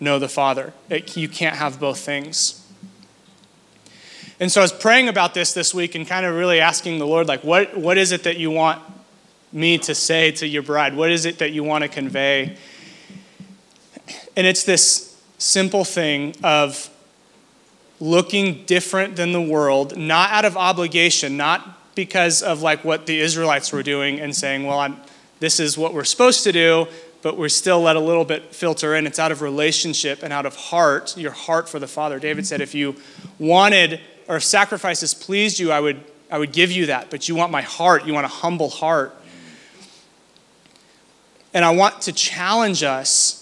know 0.00 0.18
the 0.18 0.28
Father. 0.28 0.72
It, 0.90 1.16
you 1.16 1.28
can't 1.28 1.54
have 1.54 1.78
both 1.78 2.00
things. 2.00 2.58
And 4.40 4.50
so 4.50 4.60
I 4.60 4.64
was 4.64 4.72
praying 4.72 5.06
about 5.06 5.32
this 5.32 5.52
this 5.54 5.72
week 5.72 5.94
and 5.94 6.08
kind 6.08 6.26
of 6.26 6.34
really 6.34 6.58
asking 6.58 6.98
the 6.98 7.06
Lord, 7.06 7.28
like, 7.28 7.44
what, 7.44 7.78
what 7.78 7.96
is 7.98 8.10
it 8.10 8.24
that 8.24 8.36
you 8.36 8.50
want 8.50 8.82
me 9.52 9.78
to 9.78 9.94
say 9.94 10.32
to 10.32 10.46
your 10.46 10.64
bride? 10.64 10.96
What 10.96 11.12
is 11.12 11.24
it 11.24 11.38
that 11.38 11.52
you 11.52 11.62
want 11.62 11.82
to 11.82 11.88
convey? 11.88 12.56
And 14.36 14.44
it's 14.44 14.64
this 14.64 15.22
simple 15.38 15.84
thing 15.84 16.34
of 16.42 16.90
looking 18.00 18.64
different 18.64 19.14
than 19.14 19.30
the 19.30 19.40
world, 19.40 19.96
not 19.96 20.32
out 20.32 20.44
of 20.44 20.56
obligation, 20.56 21.36
not 21.36 21.78
because 21.94 22.42
of 22.42 22.62
like 22.62 22.84
what 22.84 23.06
the 23.06 23.20
Israelites 23.20 23.72
were 23.72 23.82
doing 23.82 24.20
and 24.20 24.34
saying, 24.34 24.66
well, 24.66 24.78
I'm, 24.78 24.96
this 25.40 25.60
is 25.60 25.76
what 25.76 25.94
we're 25.94 26.04
supposed 26.04 26.44
to 26.44 26.52
do, 26.52 26.86
but 27.20 27.36
we're 27.36 27.48
still 27.48 27.80
let 27.80 27.96
a 27.96 28.00
little 28.00 28.24
bit 28.24 28.54
filter 28.54 28.94
in. 28.94 29.06
It's 29.06 29.18
out 29.18 29.32
of 29.32 29.42
relationship 29.42 30.22
and 30.22 30.32
out 30.32 30.46
of 30.46 30.56
heart, 30.56 31.16
your 31.16 31.32
heart 31.32 31.68
for 31.68 31.78
the 31.78 31.86
Father. 31.86 32.18
David 32.18 32.46
said, 32.46 32.60
if 32.60 32.74
you 32.74 32.96
wanted, 33.38 34.00
or 34.28 34.36
if 34.36 34.44
sacrifices 34.44 35.14
pleased 35.14 35.58
you, 35.58 35.70
I 35.70 35.80
would, 35.80 36.02
I 36.30 36.38
would 36.38 36.52
give 36.52 36.72
you 36.72 36.86
that, 36.86 37.10
but 37.10 37.28
you 37.28 37.34
want 37.34 37.52
my 37.52 37.62
heart, 37.62 38.06
you 38.06 38.14
want 38.14 38.24
a 38.24 38.28
humble 38.28 38.70
heart. 38.70 39.14
And 41.54 41.64
I 41.64 41.70
want 41.70 42.02
to 42.02 42.12
challenge 42.12 42.82
us 42.82 43.38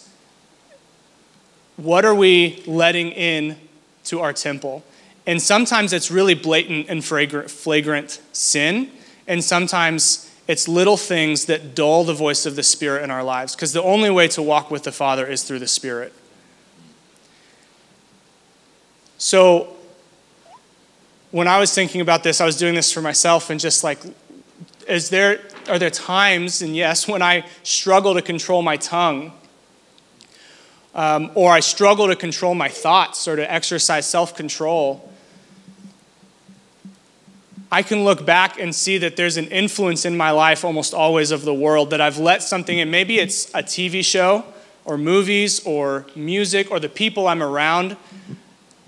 what 1.77 2.05
are 2.05 2.15
we 2.15 2.63
letting 2.67 3.13
in 3.13 3.57
to 4.05 4.21
our 4.21 4.35
temple? 4.35 4.85
And 5.31 5.41
sometimes 5.41 5.93
it's 5.93 6.11
really 6.11 6.35
blatant 6.35 6.89
and 6.89 7.05
flagrant, 7.05 8.21
sin, 8.33 8.91
and 9.29 9.45
sometimes 9.45 10.29
it's 10.49 10.67
little 10.67 10.97
things 10.97 11.45
that 11.45 11.77
dull 11.77 12.03
the 12.03 12.15
voice 12.15 12.47
of 12.47 12.57
the 12.57 12.65
Spirit 12.65 13.05
in 13.05 13.13
our 13.13 13.23
lives, 13.23 13.55
because 13.55 13.73
the 13.73 13.81
only 13.81 14.11
way 14.11 14.27
to 14.27 14.43
walk 14.43 14.73
with 14.73 14.83
the 14.83 14.91
Father 14.91 15.25
is 15.25 15.45
through 15.45 15.61
the 15.61 15.69
Spirit. 15.69 16.13
So, 19.19 19.77
when 21.31 21.47
I 21.47 21.61
was 21.61 21.73
thinking 21.73 22.01
about 22.01 22.25
this, 22.25 22.41
I 22.41 22.45
was 22.45 22.57
doing 22.57 22.75
this 22.75 22.91
for 22.91 23.01
myself 23.01 23.51
and 23.51 23.61
just 23.61 23.85
like 23.85 24.01
is 24.89 25.11
there, 25.11 25.43
are 25.69 25.79
there 25.79 25.91
times, 25.91 26.61
and 26.61 26.75
yes, 26.75 27.07
when 27.13 27.23
I 27.23 27.47
struggle 27.63 28.15
to 28.15 28.23
control 28.23 28.63
my 28.63 28.77
tongue? 28.77 29.31
Um, 30.93 31.31
or 31.37 31.53
I 31.53 31.61
struggle 31.61 32.09
to 32.09 32.17
control 32.17 32.57
my 32.57 32.69
thoughts 32.69 33.29
or 33.29 33.37
to 33.37 33.49
exercise 33.49 34.11
self 34.11 34.35
control? 34.35 35.07
I 37.73 37.83
can 37.83 38.05
look 38.05 38.27
back 38.27 38.59
and 38.59 38.75
see 38.75 38.99
that 38.99 39.17
there's 39.17 39.37
an 39.37 39.47
influence 39.47 40.05
in 40.05 40.17
my 40.17 40.33
life 40.33 40.65
almost 40.65 40.93
always 40.93 41.31
of 41.31 41.43
the 41.43 41.55
world 41.55 41.91
that 41.91 42.01
I've 42.01 42.19
let 42.19 42.43
something 42.43 42.79
in. 42.79 42.91
Maybe 42.91 43.21
it's 43.21 43.49
a 43.55 43.63
TV 43.63 44.05
show 44.05 44.45
or 44.85 44.99
movies 44.99 45.65
or 45.65 46.07
music 46.17 46.71
or 46.71 46.81
the 46.81 46.89
people 46.89 47.29
I'm 47.29 47.43
around. 47.43 47.97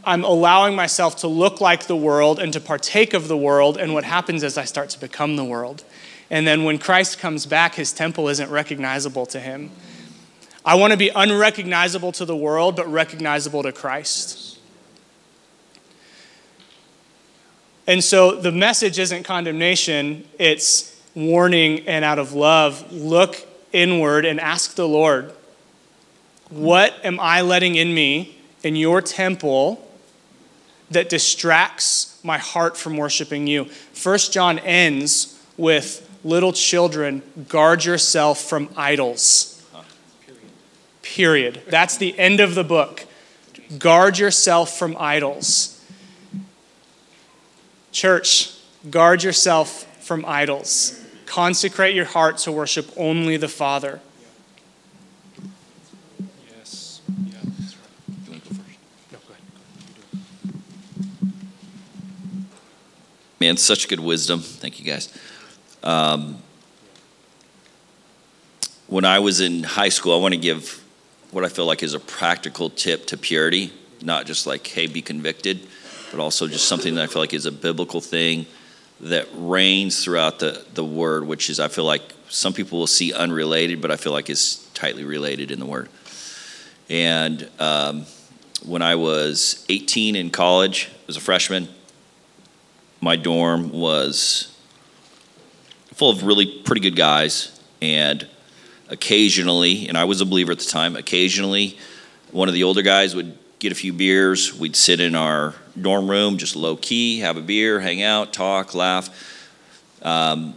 I'm 0.04 0.24
allowing 0.24 0.74
myself 0.74 1.16
to 1.18 1.28
look 1.28 1.60
like 1.60 1.86
the 1.86 1.96
world 1.96 2.40
and 2.40 2.52
to 2.54 2.60
partake 2.60 3.14
of 3.14 3.28
the 3.28 3.36
world. 3.36 3.76
And 3.76 3.94
what 3.94 4.02
happens 4.02 4.42
is 4.42 4.58
I 4.58 4.64
start 4.64 4.90
to 4.90 5.00
become 5.00 5.36
the 5.36 5.44
world. 5.44 5.84
And 6.28 6.44
then 6.44 6.64
when 6.64 6.78
Christ 6.78 7.20
comes 7.20 7.46
back, 7.46 7.76
his 7.76 7.92
temple 7.92 8.28
isn't 8.28 8.50
recognizable 8.50 9.26
to 9.26 9.38
him. 9.38 9.70
I 10.64 10.74
want 10.74 10.92
to 10.92 10.96
be 10.96 11.10
unrecognizable 11.14 12.10
to 12.12 12.24
the 12.24 12.36
world, 12.36 12.74
but 12.74 12.90
recognizable 12.90 13.62
to 13.62 13.70
Christ. 13.70 14.51
And 17.86 18.02
so 18.02 18.36
the 18.36 18.52
message 18.52 18.98
isn't 18.98 19.24
condemnation, 19.24 20.24
it's 20.38 21.00
warning 21.14 21.86
and 21.88 22.04
out 22.04 22.18
of 22.18 22.32
love. 22.32 22.92
Look 22.92 23.46
inward 23.72 24.24
and 24.24 24.40
ask 24.40 24.74
the 24.74 24.86
Lord, 24.86 25.32
what 26.50 26.94
am 27.02 27.18
I 27.18 27.40
letting 27.40 27.74
in 27.74 27.94
me 27.94 28.38
in 28.62 28.76
your 28.76 29.00
temple 29.00 29.88
that 30.90 31.08
distracts 31.08 32.20
my 32.22 32.38
heart 32.38 32.76
from 32.76 32.96
worshiping 32.96 33.46
you? 33.46 33.64
First 33.64 34.32
John 34.32 34.58
ends 34.60 35.40
with 35.56 36.08
little 36.24 36.52
children, 36.52 37.22
guard 37.48 37.84
yourself 37.84 38.40
from 38.40 38.68
idols. 38.76 39.48
Period. 41.02 41.62
That's 41.68 41.96
the 41.96 42.16
end 42.18 42.40
of 42.40 42.54
the 42.54 42.64
book. 42.64 43.06
Guard 43.78 44.18
yourself 44.18 44.78
from 44.78 44.96
idols. 44.98 45.71
Church, 47.92 48.50
guard 48.90 49.22
yourself 49.22 49.84
from 50.02 50.24
idols. 50.24 50.98
Consecrate 51.26 51.94
your 51.94 52.06
heart 52.06 52.38
to 52.38 52.50
worship 52.50 52.90
only 52.96 53.36
the 53.36 53.48
Father. 53.48 54.00
Yes. 56.56 57.02
Man, 63.38 63.58
such 63.58 63.88
good 63.88 64.00
wisdom. 64.00 64.40
Thank 64.40 64.80
you, 64.80 64.86
guys. 64.86 65.12
Um, 65.82 66.38
when 68.86 69.04
I 69.04 69.18
was 69.18 69.40
in 69.40 69.64
high 69.64 69.90
school, 69.90 70.14
I 70.14 70.20
want 70.20 70.32
to 70.32 70.40
give 70.40 70.82
what 71.30 71.44
I 71.44 71.48
feel 71.48 71.66
like 71.66 71.82
is 71.82 71.92
a 71.92 72.00
practical 72.00 72.70
tip 72.70 73.06
to 73.08 73.18
purity, 73.18 73.70
not 74.00 74.24
just 74.24 74.46
like, 74.46 74.66
hey, 74.66 74.86
be 74.86 75.02
convicted 75.02 75.66
but 76.12 76.20
also 76.20 76.46
just 76.46 76.68
something 76.68 76.94
that 76.94 77.02
I 77.02 77.06
feel 77.08 77.20
like 77.20 77.32
is 77.32 77.46
a 77.46 77.52
biblical 77.52 78.00
thing 78.00 78.46
that 79.00 79.26
reigns 79.34 80.04
throughout 80.04 80.38
the, 80.38 80.64
the 80.74 80.84
word, 80.84 81.26
which 81.26 81.50
is, 81.50 81.58
I 81.58 81.66
feel 81.66 81.84
like 81.84 82.02
some 82.28 82.52
people 82.52 82.78
will 82.78 82.86
see 82.86 83.12
unrelated, 83.12 83.80
but 83.80 83.90
I 83.90 83.96
feel 83.96 84.12
like 84.12 84.30
is 84.30 84.68
tightly 84.74 85.04
related 85.04 85.50
in 85.50 85.58
the 85.58 85.66
word. 85.66 85.88
And 86.88 87.48
um, 87.58 88.06
when 88.64 88.82
I 88.82 88.94
was 88.94 89.66
18 89.68 90.14
in 90.14 90.30
college, 90.30 90.88
as 91.08 91.16
a 91.16 91.20
freshman, 91.20 91.68
my 93.00 93.16
dorm 93.16 93.72
was 93.72 94.54
full 95.94 96.10
of 96.10 96.22
really 96.22 96.60
pretty 96.60 96.82
good 96.82 96.94
guys. 96.94 97.58
And 97.80 98.28
occasionally, 98.88 99.88
and 99.88 99.98
I 99.98 100.04
was 100.04 100.20
a 100.20 100.26
believer 100.26 100.52
at 100.52 100.58
the 100.58 100.66
time, 100.66 100.94
occasionally 100.94 101.78
one 102.32 102.48
of 102.48 102.54
the 102.54 102.64
older 102.64 102.82
guys 102.82 103.14
would 103.14 103.38
get 103.62 103.70
a 103.70 103.76
few 103.76 103.92
beers. 103.92 104.52
We'd 104.58 104.74
sit 104.74 104.98
in 104.98 105.14
our 105.14 105.54
dorm 105.80 106.10
room, 106.10 106.36
just 106.36 106.56
low 106.56 106.74
key, 106.74 107.20
have 107.20 107.36
a 107.36 107.40
beer, 107.40 107.78
hang 107.78 108.02
out, 108.02 108.32
talk, 108.32 108.74
laugh. 108.74 109.08
Um, 110.02 110.56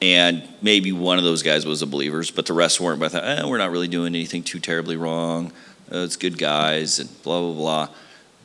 and 0.00 0.48
maybe 0.62 0.92
one 0.92 1.18
of 1.18 1.24
those 1.24 1.42
guys 1.42 1.66
was 1.66 1.82
a 1.82 1.86
believers, 1.86 2.30
but 2.30 2.46
the 2.46 2.52
rest 2.52 2.80
weren't. 2.80 3.00
But 3.00 3.06
I 3.06 3.08
thought, 3.08 3.24
eh, 3.24 3.46
we're 3.48 3.58
not 3.58 3.72
really 3.72 3.88
doing 3.88 4.14
anything 4.14 4.44
too 4.44 4.60
terribly 4.60 4.96
wrong. 4.96 5.52
Uh, 5.90 5.98
it's 5.98 6.16
good 6.16 6.38
guys, 6.38 7.00
and 7.00 7.22
blah 7.24 7.40
blah 7.40 7.54
blah. 7.54 7.88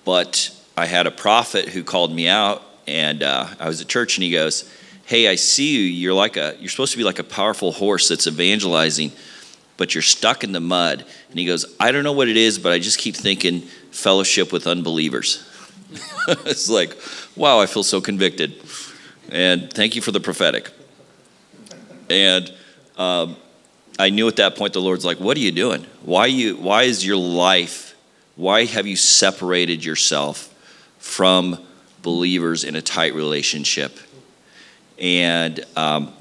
But 0.05 0.51
I 0.75 0.87
had 0.87 1.05
a 1.05 1.11
prophet 1.11 1.69
who 1.69 1.83
called 1.83 2.11
me 2.11 2.27
out, 2.27 2.63
and 2.87 3.21
uh, 3.21 3.47
I 3.59 3.67
was 3.67 3.79
at 3.79 3.87
church, 3.87 4.17
and 4.17 4.23
he 4.23 4.31
goes, 4.31 4.67
"Hey, 5.05 5.27
I 5.27 5.35
see 5.35 5.75
you. 5.75 5.81
You're 5.81 6.15
like 6.15 6.35
a. 6.35 6.55
You're 6.59 6.69
supposed 6.69 6.93
to 6.93 6.97
be 6.97 7.03
like 7.03 7.19
a 7.19 7.23
powerful 7.23 7.73
horse 7.73 8.07
that's 8.07 8.25
evangelizing." 8.25 9.11
But 9.79 9.95
you're 9.95 10.01
stuck 10.03 10.43
in 10.43 10.51
the 10.51 10.59
mud. 10.59 11.05
And 11.29 11.39
he 11.39 11.45
goes, 11.45 11.65
I 11.79 11.91
don't 11.91 12.03
know 12.03 12.11
what 12.11 12.27
it 12.27 12.35
is, 12.35 12.59
but 12.59 12.73
I 12.73 12.79
just 12.79 12.99
keep 12.99 13.15
thinking 13.15 13.61
fellowship 13.91 14.51
with 14.51 14.67
unbelievers. 14.67 15.43
it's 16.27 16.69
like, 16.69 16.95
wow, 17.35 17.59
I 17.59 17.65
feel 17.65 17.83
so 17.83 18.01
convicted. 18.01 18.61
And 19.31 19.71
thank 19.71 19.95
you 19.95 20.01
for 20.01 20.11
the 20.11 20.19
prophetic. 20.19 20.69
And 22.09 22.53
um, 22.97 23.37
I 23.97 24.09
knew 24.09 24.27
at 24.27 24.35
that 24.35 24.57
point 24.57 24.73
the 24.73 24.81
Lord's 24.81 25.05
like, 25.05 25.21
what 25.21 25.37
are 25.37 25.39
you 25.39 25.53
doing? 25.53 25.85
Why 26.03 26.25
you? 26.25 26.57
Why 26.57 26.83
is 26.83 27.05
your 27.05 27.17
life? 27.17 27.95
Why 28.35 28.65
have 28.65 28.85
you 28.85 28.97
separated 28.97 29.85
yourself 29.85 30.53
from 30.97 31.57
believers 32.01 32.65
in 32.65 32.75
a 32.75 32.81
tight 32.81 33.13
relationship? 33.13 33.97
And 34.97 35.63
um, 35.77 36.11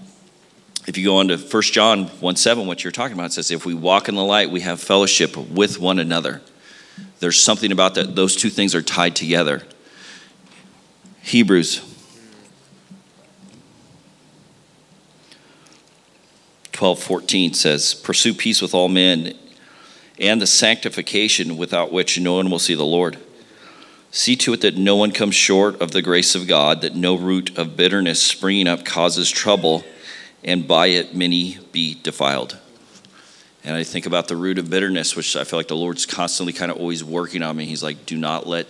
if 0.88 0.96
you 0.96 1.04
go 1.04 1.18
on 1.18 1.28
to 1.28 1.36
1 1.36 1.62
John 1.64 2.06
1 2.06 2.36
7, 2.36 2.66
what 2.66 2.82
you're 2.82 2.90
talking 2.90 3.12
about, 3.12 3.26
it 3.26 3.32
says, 3.34 3.50
If 3.50 3.66
we 3.66 3.74
walk 3.74 4.08
in 4.08 4.14
the 4.14 4.24
light, 4.24 4.50
we 4.50 4.62
have 4.62 4.80
fellowship 4.80 5.36
with 5.36 5.78
one 5.78 5.98
another. 5.98 6.40
There's 7.20 7.38
something 7.38 7.70
about 7.70 7.94
that. 7.96 8.16
Those 8.16 8.34
two 8.34 8.48
things 8.48 8.74
are 8.74 8.80
tied 8.80 9.14
together. 9.14 9.64
Hebrews 11.20 11.84
12 16.72 17.02
14 17.02 17.52
says, 17.52 17.92
Pursue 17.92 18.32
peace 18.32 18.62
with 18.62 18.72
all 18.72 18.88
men 18.88 19.34
and 20.18 20.40
the 20.40 20.46
sanctification 20.46 21.58
without 21.58 21.92
which 21.92 22.18
no 22.18 22.36
one 22.36 22.50
will 22.50 22.58
see 22.58 22.74
the 22.74 22.82
Lord. 22.82 23.18
See 24.10 24.36
to 24.36 24.54
it 24.54 24.62
that 24.62 24.78
no 24.78 24.96
one 24.96 25.12
comes 25.12 25.34
short 25.34 25.82
of 25.82 25.90
the 25.90 26.00
grace 26.00 26.34
of 26.34 26.46
God, 26.46 26.80
that 26.80 26.94
no 26.94 27.14
root 27.14 27.58
of 27.58 27.76
bitterness 27.76 28.22
springing 28.22 28.66
up 28.66 28.86
causes 28.86 29.30
trouble 29.30 29.84
and 30.44 30.66
by 30.66 30.88
it 30.88 31.14
many 31.14 31.58
be 31.72 31.94
defiled. 32.02 32.58
And 33.64 33.76
I 33.76 33.84
think 33.84 34.06
about 34.06 34.28
the 34.28 34.36
root 34.36 34.58
of 34.58 34.70
bitterness, 34.70 35.16
which 35.16 35.36
I 35.36 35.44
feel 35.44 35.58
like 35.58 35.68
the 35.68 35.76
Lord's 35.76 36.06
constantly 36.06 36.52
kind 36.52 36.70
of 36.70 36.78
always 36.78 37.02
working 37.04 37.42
on 37.42 37.56
me. 37.56 37.66
He's 37.66 37.82
like, 37.82 38.06
do 38.06 38.16
not 38.16 38.46
let 38.46 38.66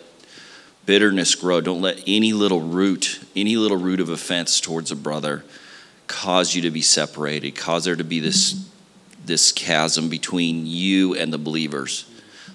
bitterness 0.86 1.34
grow. 1.34 1.60
Don't 1.60 1.82
let 1.82 2.02
any 2.06 2.32
little 2.32 2.60
root, 2.60 3.20
any 3.36 3.56
little 3.56 3.76
root 3.76 4.00
of 4.00 4.08
offense 4.08 4.60
towards 4.60 4.90
a 4.90 4.96
brother 4.96 5.44
cause 6.08 6.54
you 6.54 6.62
to 6.62 6.70
be 6.70 6.80
separated, 6.80 7.54
cause 7.54 7.84
there 7.84 7.94
to 7.94 8.02
be 8.02 8.18
this, 8.18 8.66
this 9.24 9.52
chasm 9.52 10.08
between 10.08 10.66
you 10.66 11.14
and 11.14 11.32
the 11.32 11.38
believers. 11.38 12.10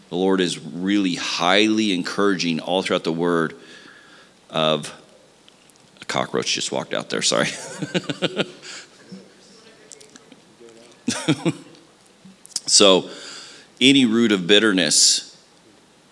The 0.09 0.15
Lord 0.15 0.41
is 0.41 0.59
really 0.59 1.15
highly 1.15 1.93
encouraging 1.93 2.59
all 2.59 2.81
throughout 2.81 3.03
the 3.03 3.13
word 3.13 3.55
of 4.49 4.93
a 6.01 6.05
cockroach 6.05 6.53
just 6.53 6.71
walked 6.71 6.93
out 6.93 7.09
there, 7.09 7.21
sorry. 7.21 7.47
so, 12.65 13.09
any 13.79 14.05
root 14.05 14.31
of 14.31 14.47
bitterness 14.47 15.37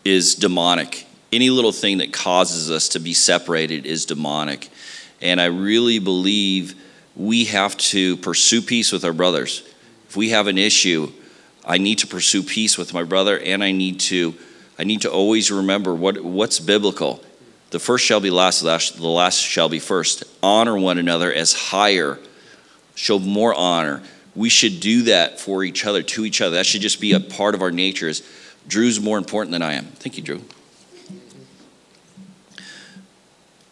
is 0.03 0.35
demonic. 0.35 1.05
Any 1.31 1.49
little 1.49 1.71
thing 1.71 1.99
that 1.99 2.11
causes 2.11 2.69
us 2.69 2.89
to 2.89 2.99
be 2.99 3.13
separated 3.13 3.85
is 3.85 4.05
demonic. 4.05 4.69
And 5.21 5.39
I 5.39 5.45
really 5.45 5.99
believe 5.99 6.75
we 7.15 7.45
have 7.45 7.77
to 7.77 8.17
pursue 8.17 8.61
peace 8.61 8.91
with 8.91 9.05
our 9.05 9.13
brothers. 9.13 9.63
If 10.09 10.17
we 10.17 10.29
have 10.29 10.47
an 10.47 10.57
issue, 10.57 11.11
I 11.63 11.77
need 11.77 11.99
to 11.99 12.07
pursue 12.07 12.43
peace 12.43 12.77
with 12.77 12.93
my 12.93 13.03
brother 13.03 13.39
and 13.39 13.63
I 13.63 13.71
need 13.71 13.99
to 14.01 14.35
I 14.79 14.83
need 14.83 15.01
to 15.01 15.11
always 15.11 15.51
remember 15.51 15.93
what 15.93 16.21
what's 16.21 16.59
biblical. 16.59 17.23
The 17.69 17.79
first 17.79 18.03
shall 18.03 18.19
be 18.19 18.31
last, 18.31 18.61
the 18.61 19.07
last 19.07 19.39
shall 19.39 19.69
be 19.69 19.79
first. 19.79 20.23
Honor 20.43 20.77
one 20.77 20.97
another 20.97 21.31
as 21.31 21.53
higher. 21.53 22.19
Show 22.95 23.19
more 23.19 23.53
honor 23.53 24.01
we 24.35 24.49
should 24.49 24.79
do 24.79 25.03
that 25.03 25.39
for 25.39 25.63
each 25.63 25.85
other, 25.85 26.01
to 26.03 26.25
each 26.25 26.41
other. 26.41 26.57
That 26.57 26.65
should 26.65 26.81
just 26.81 27.01
be 27.01 27.13
a 27.13 27.19
part 27.19 27.55
of 27.55 27.61
our 27.61 27.71
nature. 27.71 28.07
Is 28.07 28.23
Drew's 28.67 28.99
more 28.99 29.17
important 29.17 29.51
than 29.51 29.61
I 29.61 29.73
am. 29.73 29.85
Thank 29.85 30.17
you, 30.17 30.23
Drew. 30.23 30.41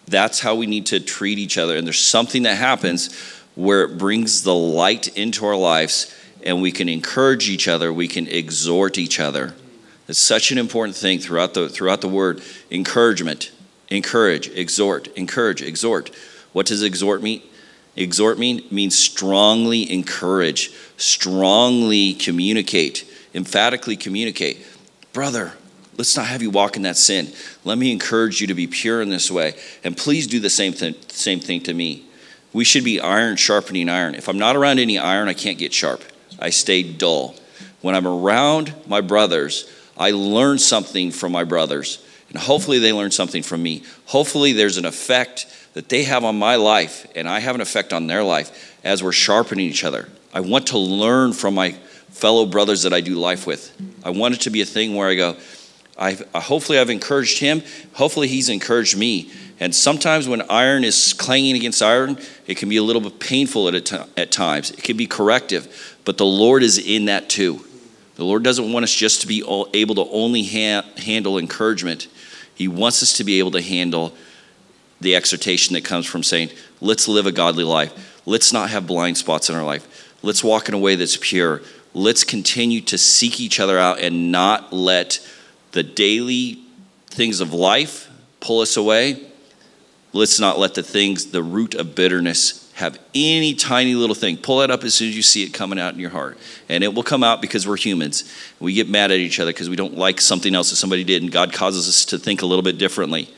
That's 0.07 0.39
how 0.39 0.55
we 0.55 0.65
need 0.65 0.87
to 0.87 0.99
treat 0.99 1.37
each 1.37 1.57
other. 1.57 1.77
And 1.77 1.85
there's 1.85 1.99
something 1.99 2.43
that 2.43 2.55
happens 2.55 3.15
where 3.55 3.83
it 3.83 3.97
brings 3.97 4.43
the 4.43 4.55
light 4.55 5.07
into 5.17 5.45
our 5.45 5.55
lives 5.55 6.15
and 6.43 6.61
we 6.61 6.71
can 6.71 6.87
encourage 6.89 7.49
each 7.49 7.67
other, 7.67 7.91
we 7.91 8.07
can 8.07 8.27
exhort 8.27 8.97
each 8.97 9.19
other. 9.19 9.53
It's 10.07 10.19
such 10.19 10.51
an 10.51 10.57
important 10.57 10.95
thing 10.95 11.19
throughout 11.19 11.53
the 11.53 11.69
throughout 11.69 12.01
the 12.01 12.07
word. 12.07 12.41
Encouragement, 12.71 13.51
encourage, 13.89 14.47
exhort, 14.49 15.07
encourage, 15.09 15.61
exhort. 15.61 16.11
What 16.51 16.65
does 16.65 16.81
exhort 16.81 17.21
mean? 17.21 17.43
Exhort 17.99 18.39
me 18.39 18.65
means 18.71 18.97
strongly 18.97 19.91
encourage, 19.91 20.71
strongly 20.95 22.13
communicate, 22.13 23.05
emphatically 23.35 23.97
communicate. 23.97 24.65
Brother, 25.11 25.51
let's 25.97 26.15
not 26.15 26.27
have 26.27 26.41
you 26.41 26.49
walk 26.49 26.77
in 26.77 26.83
that 26.83 26.95
sin. 26.95 27.33
Let 27.65 27.77
me 27.77 27.91
encourage 27.91 28.39
you 28.39 28.47
to 28.47 28.53
be 28.53 28.67
pure 28.67 29.01
in 29.01 29.09
this 29.09 29.29
way. 29.29 29.53
And 29.83 29.97
please 29.97 30.27
do 30.27 30.39
the 30.39 30.49
same 30.49 30.71
thing, 30.71 30.95
same 31.09 31.41
thing 31.41 31.59
to 31.63 31.73
me. 31.73 32.05
We 32.53 32.63
should 32.63 32.85
be 32.85 33.01
iron 33.01 33.35
sharpening 33.35 33.89
iron. 33.89 34.15
If 34.15 34.29
I'm 34.29 34.39
not 34.39 34.55
around 34.55 34.79
any 34.79 34.97
iron, 34.97 35.27
I 35.27 35.33
can't 35.33 35.57
get 35.57 35.73
sharp. 35.73 36.01
I 36.39 36.51
stay 36.51 36.83
dull. 36.83 37.35
When 37.81 37.95
I'm 37.95 38.07
around 38.07 38.73
my 38.87 39.01
brothers, 39.01 39.69
I 39.97 40.11
learn 40.11 40.57
something 40.57 41.11
from 41.11 41.33
my 41.33 41.43
brothers. 41.43 42.01
And 42.29 42.37
hopefully 42.37 42.79
they 42.79 42.93
learn 42.93 43.11
something 43.11 43.43
from 43.43 43.61
me. 43.61 43.83
Hopefully 44.05 44.53
there's 44.53 44.77
an 44.77 44.85
effect 44.85 45.47
that 45.73 45.89
they 45.89 46.03
have 46.03 46.23
on 46.23 46.37
my 46.37 46.55
life 46.55 47.07
and 47.15 47.27
I 47.27 47.39
have 47.39 47.55
an 47.55 47.61
effect 47.61 47.93
on 47.93 48.07
their 48.07 48.23
life 48.23 48.77
as 48.83 49.03
we're 49.03 49.11
sharpening 49.11 49.65
each 49.65 49.83
other. 49.83 50.09
I 50.33 50.41
want 50.41 50.67
to 50.67 50.77
learn 50.77 51.33
from 51.33 51.55
my 51.55 51.71
fellow 52.09 52.45
brothers 52.45 52.83
that 52.83 52.93
I 52.93 53.01
do 53.01 53.15
life 53.15 53.47
with. 53.47 53.71
I 54.03 54.09
want 54.09 54.35
it 54.35 54.41
to 54.41 54.49
be 54.49 54.61
a 54.61 54.65
thing 54.65 54.95
where 54.95 55.09
I 55.09 55.15
go, 55.15 55.37
I've, 55.97 56.25
hopefully 56.33 56.79
I've 56.79 56.89
encouraged 56.89 57.39
him. 57.39 57.61
Hopefully 57.93 58.27
he's 58.27 58.49
encouraged 58.49 58.97
me. 58.97 59.31
And 59.59 59.75
sometimes 59.75 60.27
when 60.27 60.41
iron 60.49 60.85
is 60.85 61.13
clanging 61.13 61.55
against 61.55 61.81
iron, 61.81 62.17
it 62.47 62.55
can 62.55 62.69
be 62.69 62.77
a 62.77 62.83
little 62.83 63.01
bit 63.01 63.19
painful 63.19 63.67
at, 63.67 63.91
at 64.17 64.31
times. 64.31 64.71
It 64.71 64.83
can 64.83 64.95
be 64.95 65.07
corrective, 65.07 65.97
but 66.05 66.17
the 66.17 66.25
Lord 66.25 66.63
is 66.63 66.77
in 66.77 67.05
that 67.05 67.29
too. 67.29 67.65
The 68.15 68.23
Lord 68.23 68.43
doesn't 68.43 68.71
want 68.71 68.83
us 68.83 68.93
just 68.93 69.21
to 69.21 69.27
be 69.27 69.43
able 69.73 69.95
to 69.95 70.05
only 70.11 70.43
ha- 70.43 70.85
handle 70.97 71.37
encouragement. 71.37 72.07
He 72.55 72.67
wants 72.67 73.03
us 73.03 73.13
to 73.17 73.23
be 73.23 73.39
able 73.39 73.51
to 73.51 73.61
handle 73.61 74.13
the 75.01 75.15
exhortation 75.15 75.73
that 75.73 75.85
comes 75.85 76.05
from 76.05 76.23
saying, 76.23 76.49
let's 76.81 77.07
live 77.07 77.25
a 77.25 77.31
godly 77.31 77.63
life. 77.63 78.21
Let's 78.25 78.53
not 78.53 78.69
have 78.69 78.85
blind 78.85 79.17
spots 79.17 79.49
in 79.49 79.55
our 79.55 79.63
life. 79.63 80.15
Let's 80.21 80.43
walk 80.43 80.67
in 80.67 80.75
a 80.75 80.79
way 80.79 80.95
that's 80.95 81.17
pure. 81.17 81.61
Let's 81.93 82.23
continue 82.23 82.81
to 82.81 82.97
seek 82.97 83.39
each 83.39 83.59
other 83.59 83.79
out 83.79 83.99
and 83.99 84.31
not 84.31 84.73
let 84.73 85.25
the 85.71 85.83
daily 85.83 86.59
things 87.07 87.39
of 87.39 87.53
life 87.53 88.09
pull 88.39 88.59
us 88.59 88.77
away. 88.77 89.25
Let's 90.11 90.39
not 90.39 90.59
let 90.59 90.73
the 90.73 90.83
things, 90.83 91.27
the 91.27 91.43
root 91.43 91.75
of 91.75 91.95
bitterness, 91.95 92.71
have 92.75 92.97
any 93.13 93.53
tiny 93.55 93.93
little 93.93 94.15
thing. 94.15 94.37
Pull 94.37 94.59
that 94.59 94.71
up 94.71 94.83
as 94.83 94.93
soon 94.95 95.09
as 95.09 95.15
you 95.15 95.21
see 95.21 95.43
it 95.43 95.49
coming 95.49 95.79
out 95.79 95.93
in 95.93 95.99
your 95.99 96.09
heart. 96.09 96.37
And 96.69 96.83
it 96.83 96.93
will 96.93 97.03
come 97.03 97.23
out 97.23 97.41
because 97.41 97.67
we're 97.67 97.77
humans. 97.77 98.31
We 98.59 98.73
get 98.73 98.87
mad 98.89 99.11
at 99.11 99.17
each 99.17 99.39
other 99.39 99.51
because 99.51 99.69
we 99.69 99.75
don't 99.75 99.97
like 99.97 100.21
something 100.21 100.55
else 100.55 100.69
that 100.69 100.77
somebody 100.77 101.03
did, 101.03 101.21
and 101.21 101.31
God 101.31 101.51
causes 101.51 101.89
us 101.89 102.05
to 102.05 102.17
think 102.17 102.41
a 102.41 102.45
little 102.45 102.63
bit 102.63 102.77
differently. 102.77 103.29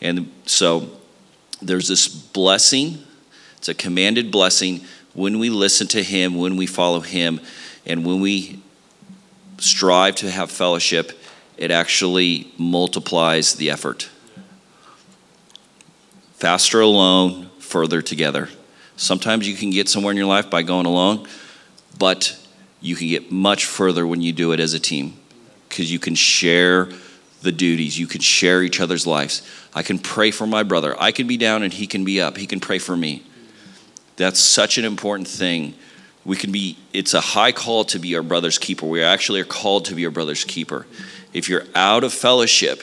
And 0.00 0.30
so 0.44 0.90
there's 1.62 1.88
this 1.88 2.08
blessing, 2.08 2.98
it's 3.56 3.68
a 3.68 3.74
commanded 3.74 4.30
blessing 4.30 4.82
when 5.14 5.38
we 5.38 5.50
listen 5.50 5.86
to 5.88 6.02
Him, 6.02 6.36
when 6.36 6.56
we 6.56 6.66
follow 6.66 7.00
Him, 7.00 7.40
and 7.86 8.04
when 8.04 8.20
we 8.20 8.60
strive 9.58 10.16
to 10.16 10.30
have 10.30 10.50
fellowship, 10.50 11.18
it 11.56 11.70
actually 11.70 12.52
multiplies 12.58 13.54
the 13.54 13.70
effort. 13.70 14.08
Faster 16.34 16.80
alone, 16.80 17.50
further 17.58 18.02
together. 18.02 18.48
Sometimes 18.96 19.46
you 19.46 19.54
can 19.54 19.70
get 19.70 19.88
somewhere 19.88 20.10
in 20.10 20.16
your 20.16 20.26
life 20.26 20.50
by 20.50 20.62
going 20.62 20.86
alone, 20.86 21.26
but 21.98 22.36
you 22.80 22.96
can 22.96 23.08
get 23.08 23.30
much 23.30 23.64
further 23.64 24.06
when 24.06 24.20
you 24.20 24.32
do 24.32 24.52
it 24.52 24.60
as 24.60 24.74
a 24.74 24.80
team 24.80 25.16
because 25.68 25.90
you 25.90 25.98
can 25.98 26.14
share 26.14 26.88
the 27.42 27.52
duties, 27.52 27.98
you 27.98 28.06
can 28.06 28.20
share 28.20 28.62
each 28.62 28.80
other's 28.80 29.06
lives. 29.06 29.42
I 29.74 29.82
can 29.82 29.98
pray 29.98 30.30
for 30.30 30.46
my 30.46 30.62
brother. 30.62 31.00
I 31.00 31.12
can 31.12 31.26
be 31.26 31.36
down 31.36 31.62
and 31.62 31.72
he 31.72 31.86
can 31.86 32.04
be 32.04 32.20
up. 32.20 32.36
He 32.36 32.46
can 32.46 32.60
pray 32.60 32.78
for 32.78 32.96
me. 32.96 33.22
That's 34.16 34.38
such 34.38 34.78
an 34.78 34.84
important 34.84 35.28
thing. 35.28 35.74
We 36.24 36.36
can 36.36 36.52
be, 36.52 36.78
it's 36.92 37.14
a 37.14 37.20
high 37.20 37.52
call 37.52 37.84
to 37.86 37.98
be 37.98 38.14
our 38.14 38.22
brother's 38.22 38.58
keeper. 38.58 38.86
We 38.86 39.02
actually 39.02 39.40
are 39.40 39.44
called 39.44 39.86
to 39.86 39.94
be 39.94 40.04
our 40.04 40.10
brother's 40.10 40.44
keeper. 40.44 40.86
If 41.32 41.48
you're 41.48 41.64
out 41.74 42.04
of 42.04 42.12
fellowship, 42.12 42.82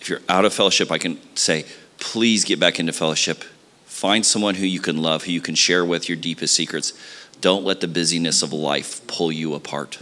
if 0.00 0.10
you're 0.10 0.20
out 0.28 0.44
of 0.44 0.52
fellowship, 0.52 0.92
I 0.92 0.98
can 0.98 1.18
say, 1.34 1.64
please 1.98 2.44
get 2.44 2.60
back 2.60 2.78
into 2.78 2.92
fellowship. 2.92 3.42
Find 3.86 4.24
someone 4.24 4.54
who 4.56 4.66
you 4.66 4.78
can 4.78 4.98
love, 4.98 5.24
who 5.24 5.32
you 5.32 5.40
can 5.40 5.54
share 5.54 5.84
with 5.84 6.08
your 6.08 6.16
deepest 6.16 6.54
secrets. 6.54 6.92
Don't 7.40 7.64
let 7.64 7.80
the 7.80 7.88
busyness 7.88 8.42
of 8.42 8.52
life 8.52 9.04
pull 9.06 9.32
you 9.32 9.54
apart. 9.54 9.98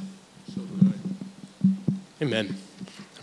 Amen. 2.20 2.58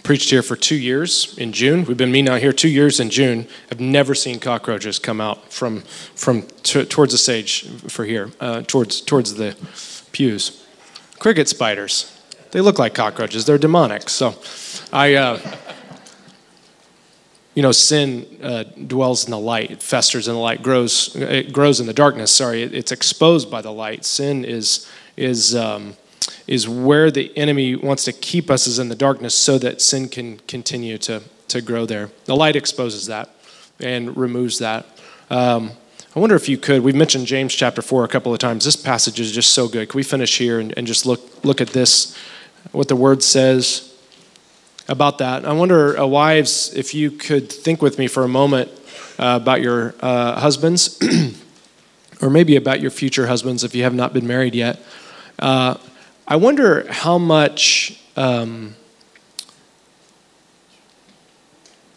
Preached 0.04 0.32
here 0.32 0.42
for 0.42 0.56
two 0.56 0.76
years 0.76 1.38
in 1.38 1.52
June. 1.52 1.86
We've 1.86 1.98
been 1.98 2.12
meeting 2.12 2.30
out 2.30 2.42
here 2.42 2.52
two 2.52 2.70
years 2.70 3.00
in 3.00 3.10
June. 3.10 3.48
I've 3.72 3.80
never 3.80 4.16
seen 4.16 4.40
cockroaches 4.40 4.98
come 4.98 5.22
out 5.22 5.52
from 5.54 5.82
from 6.16 6.42
t- 6.64 6.86
towards 6.86 7.12
the 7.12 7.20
stage 7.20 7.68
for 7.88 8.06
here, 8.06 8.32
uh, 8.40 8.64
towards 8.64 9.02
towards 9.02 9.36
the 9.36 9.56
pews. 10.12 10.66
Cricket 11.20 11.48
spiders. 11.48 12.18
They 12.50 12.62
look 12.62 12.80
like 12.80 12.96
cockroaches. 12.96 13.46
They're 13.46 13.58
demonic. 13.58 14.10
So, 14.10 14.36
I. 14.92 15.16
Uh, 15.16 15.40
you 17.54 17.62
know, 17.62 17.74
sin 17.74 18.26
uh, 18.42 18.64
dwells 18.64 19.26
in 19.26 19.32
the 19.32 19.38
light, 19.38 19.72
it 19.72 19.84
festers 19.84 20.30
in 20.30 20.36
the 20.36 20.40
light, 20.40 20.64
grows, 20.64 21.14
it 21.18 21.52
grows 21.52 21.82
in 21.82 21.86
the 21.86 21.94
darkness. 21.94 22.32
Sorry, 22.32 22.64
it, 22.64 22.74
it's 22.74 22.94
exposed 22.94 23.52
by 23.52 23.62
the 23.62 23.74
light. 23.74 24.06
Sin 24.06 24.46
is 24.46 24.90
is 25.18 25.54
um, 25.54 25.96
is 26.48 26.68
where 26.68 27.12
the 27.12 27.36
enemy 27.38 27.76
wants 27.76 28.06
to 28.06 28.14
keep 28.14 28.50
us 28.50 28.68
is 28.68 28.80
in 28.80 28.90
the 28.90 28.96
darkness, 28.96 29.36
so 29.36 29.58
that 29.58 29.82
sin 29.82 30.10
can 30.10 30.40
continue 30.48 30.98
to 31.00 31.22
to 31.48 31.62
grow 31.62 31.86
there. 31.86 32.10
The 32.26 32.36
light 32.36 32.56
exposes 32.56 33.08
that 33.08 33.30
and 33.80 34.16
removes 34.16 34.60
that. 34.60 34.86
Um, 35.30 35.72
I 36.16 36.20
wonder 36.20 36.36
if 36.36 36.50
you 36.50 36.58
could. 36.58 36.82
We've 36.82 36.96
mentioned 36.96 37.26
James 37.26 37.54
chapter 37.54 37.82
four 37.82 38.04
a 38.04 38.08
couple 38.08 38.34
of 38.34 38.40
times. 38.40 38.66
This 38.66 38.76
passage 38.76 39.20
is 39.20 39.32
just 39.32 39.52
so 39.52 39.68
good. 39.68 39.90
Can 39.90 39.98
we 39.98 40.04
finish 40.04 40.38
here 40.38 40.60
and, 40.60 40.74
and 40.78 40.88
just 40.88 41.06
look 41.06 41.44
look 41.44 41.62
at 41.62 41.70
this, 41.70 42.18
what 42.72 42.88
the 42.88 42.96
word 42.96 43.24
says? 43.24 43.92
about 44.92 45.20
that. 45.20 45.46
I 45.46 45.54
wonder, 45.54 45.98
uh, 45.98 46.06
wives, 46.06 46.74
if 46.74 46.94
you 46.94 47.12
could 47.12 47.52
think 47.52 47.82
with 47.82 47.98
me 47.98 48.08
for 48.08 48.24
a 48.24 48.28
moment 48.28 48.70
uh, 49.18 49.40
about 49.42 49.62
your 49.62 49.96
uh, 50.02 50.40
husbands, 50.40 51.00
or 52.22 52.30
maybe 52.30 52.58
about 52.58 52.82
your 52.82 52.92
future 52.92 53.28
husbands 53.28 53.64
if 53.64 53.74
you 53.74 53.84
have 53.84 53.94
not 53.94 54.14
been 54.14 54.28
married 54.28 54.54
yet. 54.54 54.84
I 56.32 56.38
wonder 56.38 56.90
how 56.90 57.18
much 57.18 58.02
um, 58.16 58.78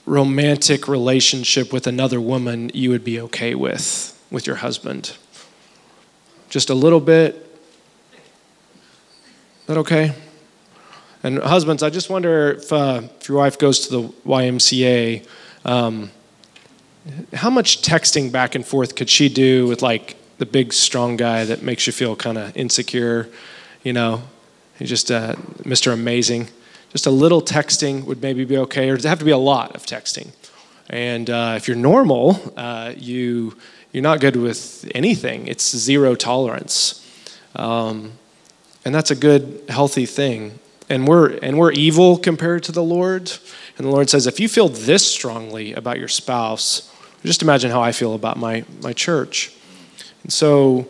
romantic 0.07 0.89
relationship 0.89 1.73
with 1.73 1.87
another 1.87 2.21
woman 2.21 2.73
you 2.75 2.91
would 2.91 3.05
be 3.05 3.21
okay 3.21 3.55
with 3.55 4.21
with 4.33 4.45
your 4.49 4.57
husband. 4.57 5.17
Just 6.49 6.69
a 6.69 6.75
little 6.75 6.99
bit. 6.99 7.37
Is 8.13 9.67
that 9.69 9.79
okay? 9.79 10.17
And 11.23 11.39
husbands, 11.39 11.85
I 11.85 11.91
just 11.91 12.11
wonder 12.11 12.55
if, 12.55 12.73
uh, 12.73 13.03
if 13.21 13.29
your 13.29 13.39
wife 13.39 13.57
goes 13.57 13.87
to 13.87 13.91
the 13.93 14.09
YMCA, 14.27 15.25
um, 15.65 16.11
how 17.35 17.51
much 17.51 17.83
texting 17.83 18.33
back 18.33 18.57
and 18.57 18.67
forth 18.67 18.97
could 18.97 19.09
she 19.09 19.29
do 19.29 19.69
with 19.69 19.81
like 19.81 20.17
the 20.39 20.47
big 20.47 20.73
strong 20.73 21.17
guy 21.17 21.45
that 21.45 21.63
makes 21.63 21.87
you 21.87 21.93
feel 21.93 22.17
kind 22.17 22.37
of 22.37 22.57
insecure? 22.57 23.29
You 23.85 23.93
know, 23.93 24.23
just 24.81 25.13
uh, 25.13 25.37
Mr. 25.63 25.93
Amazing. 25.93 26.49
Just 26.91 27.07
a 27.07 27.11
little 27.11 27.41
texting 27.41 28.05
would 28.07 28.21
maybe 28.21 28.45
be 28.45 28.57
okay, 28.59 28.91
or 28.91 28.97
does 28.97 29.05
it 29.05 29.09
have 29.09 29.21
to 29.21 29.25
be 29.25 29.31
a 29.31 29.39
lot 29.39 29.77
of 29.77 29.87
texting? 29.87 30.33
And 30.91 31.31
uh, 31.31 31.55
if 31.57 31.69
you're 31.69 31.77
normal, 31.77 32.53
uh, 32.57 32.95
you 32.97 33.57
you're 33.93 34.03
not 34.03 34.21
good 34.21 34.35
with 34.35 34.91
anything. 34.93 35.47
It's 35.47 35.77
zero 35.77 36.17
tolerance, 36.17 37.09
um, 37.55 38.13
and 38.85 38.93
that's 38.93 39.13
a 39.13 39.17
good, 39.17 39.63
healthy 39.69 40.07
thing 40.07 40.59
and 40.89 41.09
we're 41.09 41.37
and 41.39 41.59
we're 41.59 41.73
evil 41.73 42.17
compared 42.17 42.63
to 42.65 42.73
the 42.73 42.83
Lord. 42.83 43.33
And 43.77 43.87
the 43.87 43.91
Lord 43.91 44.09
says, 44.11 44.27
if 44.27 44.39
you 44.39 44.49
feel 44.49 44.69
this 44.69 45.07
strongly 45.07 45.73
about 45.73 45.99
your 45.99 46.09
spouse, 46.09 46.91
just 47.25 47.43
imagine 47.43 47.71
how 47.71 47.83
I 47.83 47.93
feel 47.93 48.15
about 48.15 48.37
my 48.37 48.65
my 48.83 48.93
church. 48.93 49.53
And 50.23 50.33
so, 50.33 50.87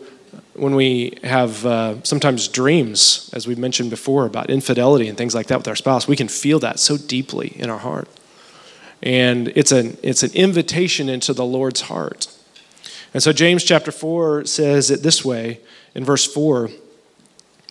when 0.55 0.75
we 0.75 1.17
have 1.23 1.65
uh, 1.65 2.01
sometimes 2.03 2.47
dreams, 2.47 3.29
as 3.33 3.47
we've 3.47 3.57
mentioned 3.57 3.89
before, 3.89 4.25
about 4.25 4.49
infidelity 4.49 5.07
and 5.07 5.17
things 5.17 5.35
like 5.35 5.47
that 5.47 5.57
with 5.57 5.67
our 5.67 5.75
spouse, 5.75 6.07
we 6.07 6.15
can 6.15 6.27
feel 6.27 6.59
that 6.59 6.79
so 6.79 6.97
deeply 6.97 7.53
in 7.59 7.69
our 7.69 7.79
heart. 7.79 8.07
And 9.03 9.49
it's 9.49 9.71
an 9.71 9.97
it's 10.01 10.23
an 10.23 10.31
invitation 10.33 11.09
into 11.09 11.33
the 11.33 11.45
Lord's 11.45 11.81
heart. 11.81 12.27
And 13.13 13.21
so 13.21 13.31
James 13.31 13.63
chapter 13.63 13.91
4 13.91 14.45
says 14.45 14.91
it 14.91 15.03
this 15.03 15.23
way 15.23 15.59
in 15.93 16.03
verse 16.03 16.25
4 16.25 16.69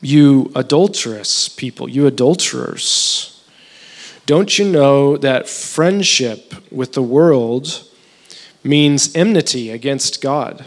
you 0.01 0.53
adulterous 0.55 1.49
people, 1.49 1.89
you 1.89 2.07
adulterers. 2.07 3.43
Don't 4.27 4.59
you 4.59 4.67
know 4.67 5.17
that 5.17 5.49
friendship 5.49 6.55
with 6.71 6.93
the 6.93 7.03
world 7.03 7.85
means 8.63 9.15
enmity 9.15 9.71
against 9.71 10.21
God? 10.23 10.67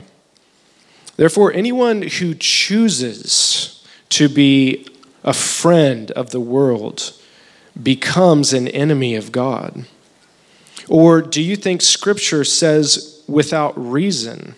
Therefore, 1.18 1.52
anyone 1.52 2.04
who 2.04 2.34
chooses 2.34 3.86
to 4.10 4.30
be 4.30 4.88
a 5.24 5.34
friend 5.34 6.12
of 6.12 6.30
the 6.30 6.40
world 6.40 7.14
becomes 7.82 8.54
an 8.54 8.68
enemy 8.70 9.16
of 9.16 9.32
God. 9.32 9.86
Or 10.88 11.22
do 11.22 11.42
you 11.42 11.56
think 11.56 11.82
Scripture 11.82 12.44
says 12.44 13.24
without 13.28 13.74
reason 13.78 14.56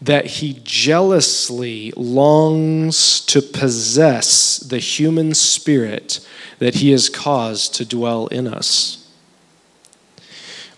that 0.00 0.26
he 0.26 0.60
jealously 0.62 1.92
longs 1.96 3.20
to 3.22 3.40
possess 3.40 4.58
the 4.58 4.78
human 4.78 5.34
spirit 5.34 6.26
that 6.58 6.76
he 6.76 6.90
has 6.90 7.08
caused 7.08 7.74
to 7.74 7.84
dwell 7.84 8.26
in 8.28 8.46
us. 8.46 9.02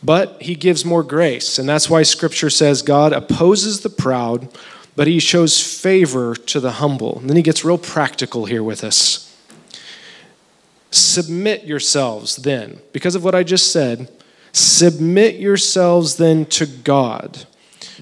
But 0.03 0.41
he 0.41 0.55
gives 0.55 0.85
more 0.85 1.03
grace, 1.03 1.59
and 1.59 1.69
that's 1.69 1.91
why 1.91 2.05
scripture 2.05 2.51
says 2.51 2.83
God 2.83 3.13
opposes 3.13 3.81
the 3.81 3.91
proud, 3.91 4.49
but 4.99 5.07
he 5.07 5.21
shows 5.21 5.61
favor 5.61 6.35
to 6.35 6.59
the 6.59 6.73
humble. 6.73 7.21
And 7.21 7.31
then 7.31 7.37
he 7.37 7.43
gets 7.45 7.65
real 7.65 7.79
practical 7.79 8.47
here 8.47 8.65
with 8.65 8.83
us. 8.83 9.33
Submit 10.91 11.63
yourselves 11.63 12.35
then, 12.35 12.81
because 12.93 13.15
of 13.15 13.23
what 13.23 13.33
I 13.33 13.45
just 13.45 13.71
said, 13.71 14.11
submit 14.51 15.37
yourselves 15.37 16.17
then 16.17 16.47
to 16.47 16.67
God. 16.67 17.47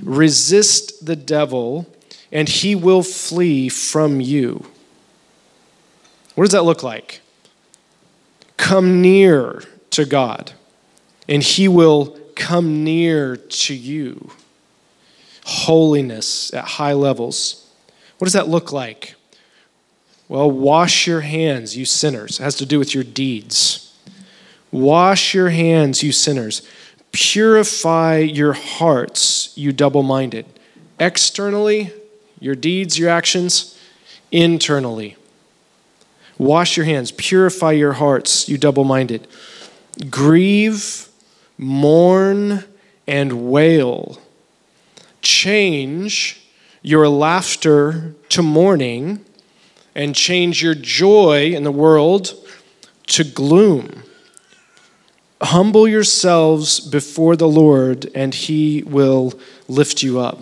Resist 0.03 1.05
the 1.05 1.17
devil, 1.17 1.87
and 2.33 2.49
he 2.49 2.75
will 2.75 3.03
flee 3.03 3.69
from 3.69 4.23
you. 4.23 4.65
What 6.35 6.45
does 6.45 6.53
that 6.53 6.65
look 6.65 6.83
like? 6.83 7.21
Come 8.57 9.03
near 9.03 9.63
to 9.91 10.07
God, 10.07 10.53
and 11.29 11.43
he 11.43 11.69
will 11.69 12.19
come 12.35 12.85
near 12.85 13.37
to 13.37 13.75
you. 13.75 14.31
Holiness 15.49 16.53
at 16.53 16.65
high 16.65 16.93
levels. 16.93 17.71
What 18.19 18.25
does 18.25 18.33
that 18.33 18.49
look 18.49 18.73
like? 18.73 19.15
Well, 20.29 20.51
wash 20.51 21.07
your 21.07 21.21
hands, 21.21 21.77
you 21.77 21.85
sinners. 21.85 22.41
It 22.41 22.43
has 22.43 22.57
to 22.57 22.67
do 22.67 22.81
with 22.81 22.95
your 22.95 23.05
deeds. 23.05 23.95
Wash 24.73 25.35
your 25.35 25.51
hands, 25.51 26.03
you 26.03 26.11
sinners. 26.11 26.67
Purify 27.13 28.19
your 28.19 28.55
hearts, 28.55 29.57
you 29.57 29.73
double 29.73 30.03
minded. 30.03 30.47
Externally, 30.99 31.93
your 32.41 32.57
deeds, 32.57 32.99
your 32.99 33.09
actions. 33.09 33.79
Internally, 34.33 35.17
wash 36.37 36.77
your 36.77 36.87
hands. 36.87 37.13
Purify 37.13 37.71
your 37.71 37.93
hearts, 37.93 38.49
you 38.49 38.59
double 38.59 38.83
minded. 38.83 39.29
Grieve, 40.11 41.09
mourn, 41.57 42.65
and 43.07 43.49
wail. 43.49 44.19
Change 45.27 46.41
your 46.83 47.09
laughter 47.09 48.15
to 48.29 48.43
mourning 48.43 49.25
and 49.93 50.15
change 50.15 50.63
your 50.63 50.77
joy 50.77 51.51
in 51.51 51.65
the 51.65 51.73
world 51.73 52.33
to 53.09 53.25
gloom. 53.25 54.05
Humble 55.43 55.89
yourselves 55.89 56.79
before 56.79 57.35
the 57.35 57.49
Lord, 57.49 58.09
and 58.15 58.33
he 58.33 58.85
will 58.85 59.35
lift 59.67 60.01
you 60.01 60.21
up. 60.21 60.39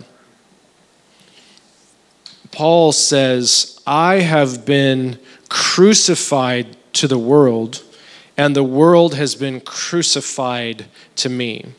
Paul 2.53 2.92
says, 2.92 3.81
I 3.87 4.16
have 4.16 4.66
been 4.66 5.18
crucified 5.49 6.77
to 6.92 7.09
the 7.09 7.18
world, 7.18 7.83
and 8.37 8.55
the 8.55 8.62
world 8.62 9.14
has 9.14 9.35
been 9.35 9.62
crucified 9.62 10.85
to 11.16 11.31
me. 11.31 11.73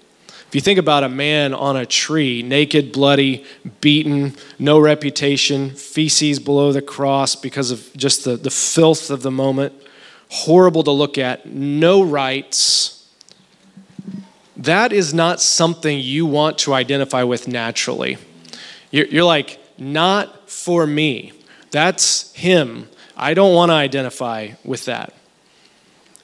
You 0.56 0.62
think 0.62 0.80
about 0.80 1.04
a 1.04 1.10
man 1.10 1.54
on 1.54 1.76
a 1.76 1.86
tree, 1.86 2.42
naked, 2.42 2.94
bloody, 2.94 3.44
beaten, 3.82 4.36
no 4.58 4.80
reputation, 4.80 5.72
feces 5.72 6.40
below 6.40 6.72
the 6.72 6.82
cross 6.82 7.36
because 7.36 7.72
of 7.72 7.92
just 7.98 8.24
the, 8.24 8.38
the 8.38 8.50
filth 8.50 9.10
of 9.10 9.22
the 9.22 9.32
moment, 9.32 9.74
horrible 10.30 10.82
to 10.84 10.92
look 10.92 11.18
at, 11.18 11.46
no 11.46 12.02
rights, 12.02 13.06
that 14.56 14.94
is 14.94 15.14
not 15.14 15.42
something 15.42 16.00
you 16.00 16.26
want 16.26 16.58
to 16.60 16.74
identify 16.74 17.24
with 17.24 17.50
naturally. 17.50 18.18
You're, 18.92 19.08
you're 19.08 19.26
like, 19.26 19.60
not 19.78 20.50
for 20.50 20.88
me. 20.88 21.34
That's 21.72 22.32
him. 22.32 22.88
I 23.18 23.34
don't 23.34 23.54
want 23.54 23.72
to 23.72 23.74
identify 23.74 24.52
with 24.64 24.86
that. 24.86 25.14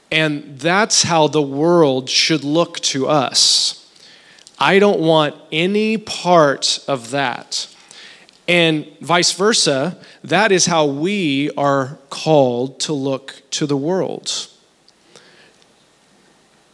And 0.10 0.58
that's 0.58 1.04
how 1.04 1.28
the 1.28 1.42
world 1.42 2.10
should 2.10 2.46
look 2.46 2.80
to 2.80 3.10
us. 3.10 3.81
I 4.62 4.78
don't 4.78 5.00
want 5.00 5.34
any 5.52 5.98
part 5.98 6.80
of 6.88 7.10
that. 7.10 7.68
And 8.48 8.86
vice 9.02 9.32
versa, 9.32 9.98
that 10.24 10.52
is 10.52 10.68
how 10.68 10.86
we 10.86 11.50
are 11.58 11.98
called 12.12 12.80
to 12.82 12.94
look 12.94 13.42
to 13.52 13.66
the 13.66 13.76
world. 13.76 14.48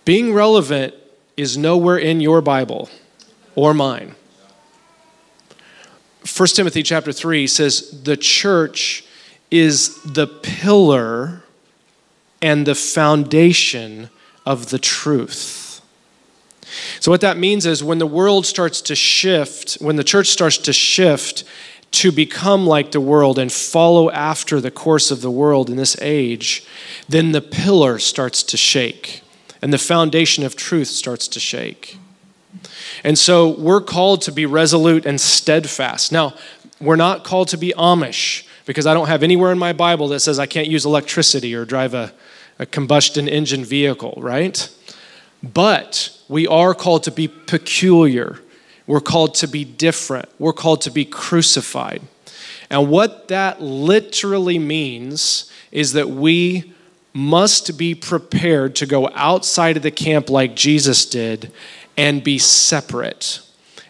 Being 0.04 0.34
relevant 0.34 0.96
is 1.38 1.58
nowhere 1.58 1.98
in 1.98 2.20
your 2.20 2.42
Bible 2.42 2.90
or 3.56 3.74
mine. 3.74 4.16
1 6.36 6.48
Timothy 6.50 6.84
chapter 6.84 7.14
3 7.14 7.48
says 7.48 8.04
the 8.04 8.18
church 8.18 9.06
is 9.50 10.04
the 10.04 10.28
pillar 10.28 11.42
and 12.42 12.68
the 12.68 12.76
foundation 12.76 14.10
of 14.46 14.72
the 14.72 14.80
truth. 14.80 15.67
So, 17.00 17.12
what 17.12 17.22
that 17.22 17.38
means 17.38 17.66
is 17.66 17.84
when 17.84 18.00
the 18.00 18.08
world 18.08 18.46
starts 18.46 18.82
to 18.82 18.96
shift, 18.96 19.76
when 19.76 19.96
the 19.96 20.04
church 20.04 20.28
starts 20.28 20.58
to 20.60 20.74
shift 20.74 21.44
to 21.92 22.12
become 22.12 22.68
like 22.68 22.92
the 22.92 23.02
world 23.02 23.40
and 23.40 23.52
follow 23.52 24.12
after 24.12 24.60
the 24.60 24.72
course 24.72 25.10
of 25.10 25.22
the 25.22 25.32
world 25.32 25.70
in 25.70 25.78
this 25.78 25.96
age, 26.02 26.66
then 27.08 27.32
the 27.32 27.42
pillar 27.42 27.98
starts 27.98 28.44
to 28.44 28.58
shake 28.58 29.24
and 29.62 29.74
the 29.74 29.78
foundation 29.78 30.44
of 30.44 30.56
truth 30.56 30.88
starts 30.88 31.28
to 31.30 31.40
shake. 31.40 31.98
And 33.04 33.18
so 33.18 33.50
we're 33.50 33.82
called 33.82 34.22
to 34.24 34.32
be 34.32 34.46
resolute 34.46 35.06
and 35.06 35.20
steadfast. 35.20 36.12
Now, 36.12 36.34
we're 36.80 36.96
not 36.96 37.24
called 37.24 37.48
to 37.50 37.58
be 37.58 37.74
Amish 37.78 38.48
because 38.66 38.86
I 38.86 38.94
don't 38.94 39.08
have 39.08 39.24
anywhere 39.24 39.52
in 39.52 39.58
my 39.58 39.74
Bible 39.74 40.08
that 40.10 40.20
says 40.20 40.40
I 40.40 40.46
can't 40.46 40.68
use 40.68 40.86
electricity 40.86 41.56
or 41.56 41.66
drive 41.66 41.94
a, 41.94 42.14
a 42.60 42.66
combustion 42.66 43.28
engine 43.28 43.64
vehicle, 43.64 44.14
right? 44.18 44.70
But 45.42 46.17
we 46.30 46.48
are 46.48 46.74
called 46.74 47.04
to 47.04 47.12
be 47.12 47.28
peculiar. 47.28 48.40
We're 48.86 49.02
called 49.02 49.36
to 49.36 49.48
be 49.48 49.66
different. 49.66 50.30
We're 50.40 50.54
called 50.54 50.82
to 50.82 50.92
be 50.92 51.06
crucified. 51.06 52.02
And 52.70 52.90
what 52.90 53.28
that 53.30 53.62
literally 53.62 54.60
means 54.60 55.52
is 55.72 55.94
that 55.94 56.10
we 56.10 56.74
must 57.14 57.78
be 57.78 57.96
prepared 57.96 58.76
to 58.76 58.86
go 58.86 59.10
outside 59.14 59.78
of 59.78 59.84
the 59.84 59.92
camp 59.92 60.30
like 60.30 60.56
Jesus 60.56 61.06
did 61.06 61.52
and 61.98 62.24
be 62.24 62.38
separate 62.38 63.42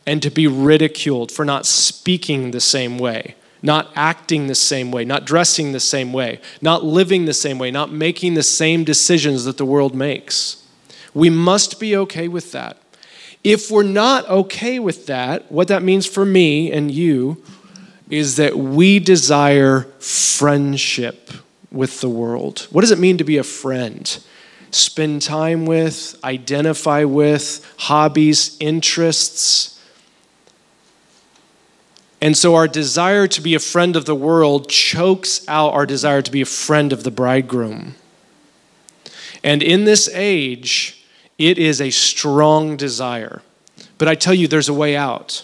and 0.06 0.21
to 0.21 0.30
be 0.30 0.47
ridiculed 0.47 1.32
for 1.32 1.43
not 1.43 1.65
speaking 1.65 2.52
the 2.52 2.62
same 2.62 2.97
way, 2.97 3.36
not 3.62 3.91
acting 3.95 4.47
the 4.47 4.56
same 4.56 4.91
way, 4.91 5.04
not 5.04 5.26
dressing 5.26 5.73
the 5.73 5.80
same 5.80 6.13
way, 6.13 6.39
not 6.62 6.86
living 6.86 7.26
the 7.26 7.34
same 7.34 7.60
way, 7.60 7.69
not 7.69 7.91
making 7.91 8.36
the 8.36 8.43
same 8.43 8.86
decisions 8.86 9.43
that 9.43 9.58
the 9.58 9.65
world 9.65 9.93
makes. 9.93 10.63
We 11.17 11.32
must 11.32 11.80
be 11.80 11.97
okay 11.97 12.27
with 12.27 12.51
that. 12.51 12.77
If 13.43 13.71
we're 13.71 13.82
not 13.82 14.30
okay 14.30 14.77
with 14.77 15.08
that, 15.08 15.51
what 15.51 15.67
that 15.69 15.82
means 15.82 16.06
for 16.06 16.23
me 16.23 16.71
and 16.71 16.91
you 16.91 17.43
is 18.08 18.36
that 18.36 18.56
we 18.56 18.99
desire 18.99 19.88
friendship 19.97 21.32
with 21.71 22.01
the 22.01 22.10
world. 22.10 22.67
What 22.69 22.82
does 22.82 22.91
it 22.91 22.99
mean 22.99 23.17
to 23.17 23.23
be 23.23 23.38
a 23.38 23.43
friend? 23.43 24.23
Spend 24.69 25.23
time 25.23 25.65
with, 25.65 26.19
identify 26.23 27.03
with, 27.03 27.65
hobbies, 27.80 28.56
interests. 28.60 29.82
And 32.21 32.38
so 32.38 32.53
our 32.53 32.67
desire 32.67 33.25
to 33.25 33.41
be 33.41 33.56
a 33.56 33.60
friend 33.60 33.95
of 33.95 34.06
the 34.06 34.15
world 34.15 34.69
chokes 34.69 35.43
out 35.47 35.73
our 35.73 35.88
desire 35.88 36.21
to 36.21 36.32
be 36.32 36.41
a 36.41 36.45
friend 36.45 36.93
of 36.93 37.03
the 37.03 37.12
bridegroom. 37.12 37.95
And 39.43 39.63
in 39.63 39.86
this 39.86 40.08
age, 40.13 40.96
it 41.38 41.58
is 41.58 41.82
a 41.82 41.89
strong 41.89 42.78
desire. 42.78 43.41
But 43.97 44.08
I 44.08 44.15
tell 44.15 44.34
you, 44.34 44.47
there's 44.47 44.69
a 44.69 44.73
way 44.73 44.95
out. 44.95 45.43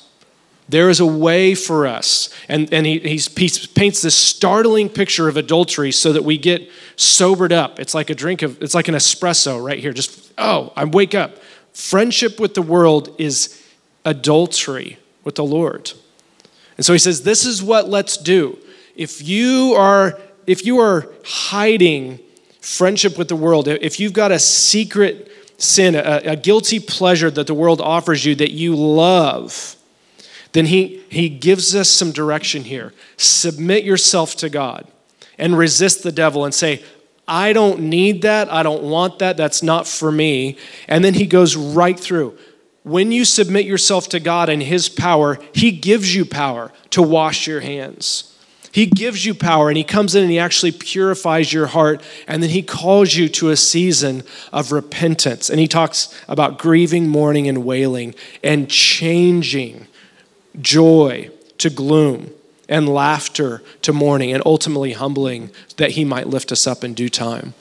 There 0.70 0.90
is 0.90 1.00
a 1.00 1.06
way 1.06 1.56
for 1.56 1.86
us. 1.86 2.30
And, 2.48 2.74
and 2.74 2.86
he, 2.86 3.00
he 3.00 3.20
paints 3.76 4.02
this 4.02 4.16
startling 4.16 4.90
picture 4.90 5.28
of 5.28 5.38
adultery 5.38 5.92
so 5.92 6.14
that 6.14 6.24
we 6.24 6.38
get 6.38 6.70
sobered 6.96 7.52
up. 7.52 7.80
It's 7.80 7.94
like 7.94 8.10
a 8.10 8.16
drink 8.16 8.42
of, 8.42 8.62
it's 8.62 8.74
like 8.74 8.88
an 8.88 8.96
espresso 8.96 9.64
right 9.64 9.80
here. 9.80 9.94
Just, 9.94 10.32
oh, 10.38 10.72
I 10.76 10.86
wake 10.86 11.14
up. 11.14 11.38
Friendship 11.74 12.40
with 12.40 12.54
the 12.54 12.62
world 12.62 13.14
is 13.20 13.62
adultery 14.06 15.00
with 15.24 15.36
the 15.36 15.44
Lord. 15.44 15.92
And 16.78 16.86
so 16.86 16.94
he 16.94 17.00
says, 17.00 17.24
this 17.24 17.46
is 17.46 17.62
what 17.62 17.90
let's 17.90 18.18
do. 18.18 18.58
If 18.96 19.22
you 19.22 19.74
are, 19.76 20.20
if 20.48 20.66
you 20.66 20.80
are 20.80 21.08
hiding 21.26 22.20
friendship 22.62 23.18
with 23.18 23.28
the 23.28 23.36
world, 23.36 23.68
if 23.68 24.00
you've 24.00 24.14
got 24.14 24.32
a 24.32 24.40
secret 24.40 25.30
sin, 25.64 25.96
a, 25.96 26.22
a 26.26 26.36
guilty 26.36 26.80
pleasure 26.80 27.32
that 27.32 27.48
the 27.48 27.54
world 27.54 27.82
offers 27.82 28.26
you 28.26 28.36
that 28.36 28.52
you 28.52 28.76
love, 28.76 29.76
then 30.52 30.66
he, 30.68 31.02
he 31.10 31.30
gives 31.30 31.74
us 31.74 31.90
some 31.90 32.12
direction 32.12 32.64
here. 32.64 32.94
Submit 33.18 33.84
yourself 33.84 34.36
to 34.38 34.50
God 34.50 34.88
and 35.38 35.58
resist 35.58 36.04
the 36.04 36.12
devil 36.12 36.46
and 36.46 36.54
say, 36.54 36.84
I 37.28 37.54
don't 37.54 37.80
need 37.82 38.22
that. 38.24 38.52
I 38.52 38.64
don't 38.64 38.84
want 38.84 39.20
that. 39.20 39.38
That's 39.38 39.64
not 39.64 39.88
for 39.88 40.12
me. 40.12 40.58
And 40.88 41.04
then 41.04 41.14
he 41.14 41.26
goes 41.26 41.56
right 41.56 42.00
through. 42.00 42.38
when 42.84 43.14
you 43.14 43.24
submit 43.24 43.66
yourself 43.66 44.10
to 44.10 44.20
God 44.20 44.50
and 44.50 44.62
His 44.62 44.90
power, 44.90 45.40
He 45.54 45.72
gives 45.72 46.14
you 46.14 46.26
power 46.26 46.72
to 46.90 47.02
wash 47.02 47.48
your 47.48 47.62
hands. 47.62 48.33
He 48.74 48.88
gives 48.88 49.24
you 49.24 49.36
power 49.36 49.70
and 49.70 49.78
He 49.78 49.84
comes 49.84 50.16
in 50.16 50.24
and 50.24 50.32
He 50.32 50.40
actually 50.40 50.72
purifies 50.72 51.54
your 51.54 51.68
heart. 51.68 52.02
And 52.28 52.42
then 52.42 52.50
He 52.50 52.64
calls 52.64 53.14
you 53.14 53.30
to 53.30 53.52
a 53.52 53.56
season 53.56 54.24
of 54.52 54.72
repentance. 54.72 55.50
And 55.50 55.60
He 55.60 55.68
talks 55.68 56.20
about 56.28 56.58
grieving, 56.58 57.08
mourning, 57.08 57.48
and 57.48 57.64
wailing 57.64 58.16
and 58.44 58.68
changing 58.68 59.88
joy 60.60 61.30
to 61.60 61.70
gloom 61.70 62.32
and 62.68 62.90
laughter 62.90 63.62
to 63.84 63.94
mourning 63.94 64.34
and 64.34 64.42
ultimately 64.44 64.94
humbling 64.94 65.52
that 65.78 65.92
He 65.92 66.04
might 66.04 66.28
lift 66.28 66.52
us 66.52 66.66
up 66.66 66.84
in 66.84 66.96
due 66.96 67.10
time. 67.10 67.54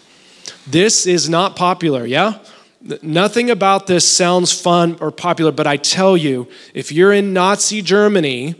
This 0.66 1.06
is 1.06 1.28
not 1.28 1.56
popular, 1.56 2.06
yeah? 2.06 2.38
Nothing 3.02 3.50
about 3.50 3.86
this 3.86 4.10
sounds 4.10 4.58
fun 4.58 4.96
or 4.98 5.10
popular, 5.10 5.52
but 5.52 5.66
I 5.66 5.76
tell 5.76 6.16
you, 6.16 6.48
if 6.72 6.90
you're 6.90 7.12
in 7.12 7.34
Nazi 7.34 7.82
Germany, 7.82 8.54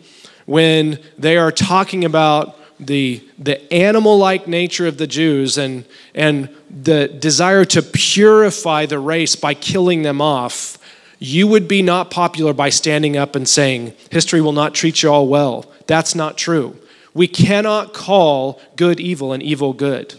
when 0.47 0.99
they 1.19 1.37
are 1.37 1.53
talking 1.53 2.05
about 2.05 2.59
the, 2.79 3.23
the 3.39 3.73
animal 3.73 4.19
like 4.19 4.49
nature 4.49 4.87
of 4.87 4.99
the 4.99 5.07
Jews 5.07 5.57
and, 5.57 5.85
and 6.15 6.49
the 6.69 7.09
desire 7.09 7.65
to 7.67 7.83
purify 7.83 8.87
the 8.87 8.99
race 8.99 9.37
by 9.37 9.55
killing 9.55 10.03
them 10.03 10.21
off, 10.21 10.79
you 11.19 11.47
would 11.47 11.69
be 11.69 11.83
not 11.83 12.11
popular 12.11 12.53
by 12.53 12.69
standing 12.69 13.17
up 13.17 13.37
and 13.37 13.49
saying, 13.49 13.95
History 14.11 14.41
will 14.41 14.53
not 14.53 14.75
treat 14.75 15.03
you 15.03 15.11
all 15.11 15.29
well. 15.29 15.71
That's 15.87 16.15
not 16.15 16.37
true. 16.37 16.77
We 17.15 17.29
cannot 17.29 17.93
call 17.93 18.61
good 18.77 18.99
evil 18.99 19.33
and 19.33 19.43
evil 19.43 19.73
good. 19.73 20.19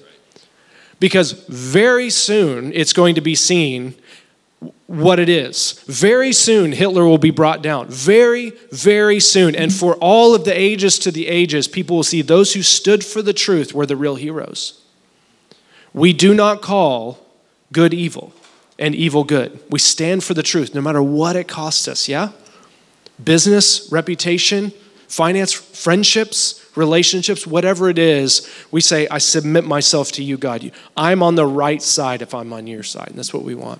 Because 1.00 1.34
very 1.50 2.10
soon 2.10 2.72
it's 2.72 2.94
going 2.94 3.16
to 3.16 3.22
be 3.22 3.36
seen 3.36 3.96
what 4.88 5.20
it 5.20 5.30
is. 5.30 5.84
Very 5.88 6.32
soon, 6.34 6.72
Hitler 6.72 7.06
will 7.06 7.18
be 7.18 7.32
brought 7.32 7.62
down. 7.62 7.88
Very, 7.88 8.52
very 8.72 9.20
soon. 9.20 9.56
And 9.56 9.74
for 9.74 9.96
all 9.96 10.36
of 10.36 10.46
the 10.46 10.58
ages 10.58 11.00
to 11.00 11.12
the 11.12 11.28
ages, 11.28 11.68
people 11.68 11.96
will 11.96 12.04
see 12.04 12.22
those 12.22 12.54
who 12.54 12.62
stood 12.62 13.04
for 13.04 13.22
the 13.22 13.34
truth 13.34 13.74
were 13.74 13.86
the 13.86 13.96
real 13.96 14.16
heroes. 14.16 14.82
We 15.94 16.14
do 16.14 16.34
not 16.34 16.62
call 16.62 17.20
good 17.72 17.94
evil 17.94 18.34
and 18.80 18.96
evil 18.96 19.24
good. 19.24 19.60
We 19.70 19.80
stand 19.80 20.24
for 20.24 20.34
the 20.34 20.44
truth 20.44 20.74
no 20.74 20.82
matter 20.82 21.02
what 21.02 21.36
it 21.36 21.48
costs 21.48 21.88
us, 21.88 22.08
yeah? 22.08 22.32
Business, 23.24 23.92
reputation, 23.92 24.72
finance, 25.08 25.54
friendships, 25.54 26.66
relationships, 26.76 27.46
whatever 27.46 27.90
it 27.90 28.00
is, 28.00 28.50
we 28.72 28.82
say, 28.82 29.08
I 29.10 29.20
submit 29.20 29.64
myself 29.64 30.12
to 30.14 30.24
you, 30.24 30.38
God. 30.38 30.72
I'm 30.98 31.22
on 31.22 31.36
the 31.36 31.46
right 31.46 31.82
side 31.82 32.22
if 32.22 32.34
I'm 32.34 32.52
on 32.52 32.66
your 32.68 32.84
side. 32.84 33.10
And 33.10 33.18
that's 33.18 33.34
what 33.34 33.44
we 33.44 33.56
want. 33.56 33.80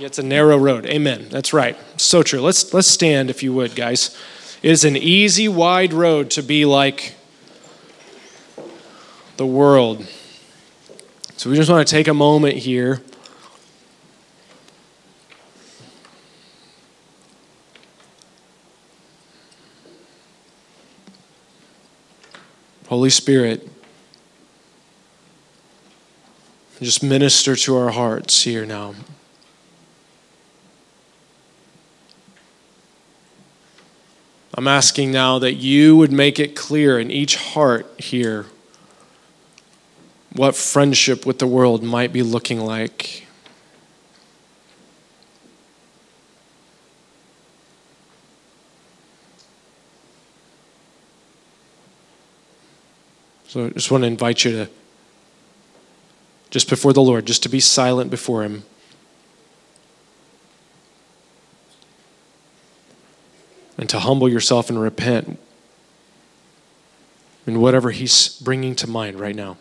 It's 0.00 0.18
a 0.18 0.22
narrow 0.22 0.56
road. 0.56 0.86
Amen. 0.86 1.28
That's 1.28 1.52
right. 1.52 1.76
So 2.00 2.22
true. 2.22 2.40
Let's 2.40 2.72
let's 2.72 2.88
stand 2.88 3.30
if 3.30 3.42
you 3.42 3.52
would, 3.52 3.74
guys. 3.74 4.16
It 4.62 4.70
is 4.70 4.84
an 4.84 4.96
easy, 4.96 5.48
wide 5.48 5.92
road 5.92 6.30
to 6.30 6.42
be 6.42 6.64
like 6.64 7.14
the 9.36 9.46
world. 9.46 10.06
So 11.36 11.50
we 11.50 11.56
just 11.56 11.70
want 11.70 11.86
to 11.86 11.90
take 11.90 12.08
a 12.08 12.14
moment 12.14 12.56
here. 12.56 13.00
Holy 22.88 23.10
Spirit, 23.10 23.68
just 26.84 27.02
minister 27.02 27.56
to 27.56 27.76
our 27.76 27.90
hearts 27.90 28.42
here 28.42 28.64
now. 28.64 28.94
I'm 34.54 34.66
asking 34.66 35.12
now 35.12 35.38
that 35.38 35.54
you 35.54 35.96
would 35.96 36.10
make 36.10 36.40
it 36.40 36.56
clear 36.56 36.98
in 36.98 37.10
each 37.10 37.36
heart 37.36 37.86
here 37.98 38.46
what 40.32 40.54
friendship 40.56 41.24
with 41.26 41.38
the 41.38 41.46
world 41.46 41.82
might 41.82 42.12
be 42.12 42.22
looking 42.22 42.60
like. 42.60 43.26
So 53.48 53.66
I 53.66 53.70
just 53.70 53.90
want 53.90 54.02
to 54.02 54.08
invite 54.08 54.44
you 54.44 54.52
to, 54.52 54.70
just 56.50 56.68
before 56.68 56.92
the 56.92 57.02
Lord, 57.02 57.26
just 57.26 57.42
to 57.42 57.48
be 57.48 57.60
silent 57.60 58.10
before 58.10 58.42
Him. 58.42 58.64
and 63.78 63.88
to 63.88 64.00
humble 64.00 64.28
yourself 64.28 64.68
and 64.68 64.80
repent 64.80 65.38
in 67.46 67.60
whatever 67.60 67.92
He's 67.92 68.38
bringing 68.40 68.74
to 68.74 68.90
mind 68.90 69.20
right 69.20 69.36
now. 69.36 69.56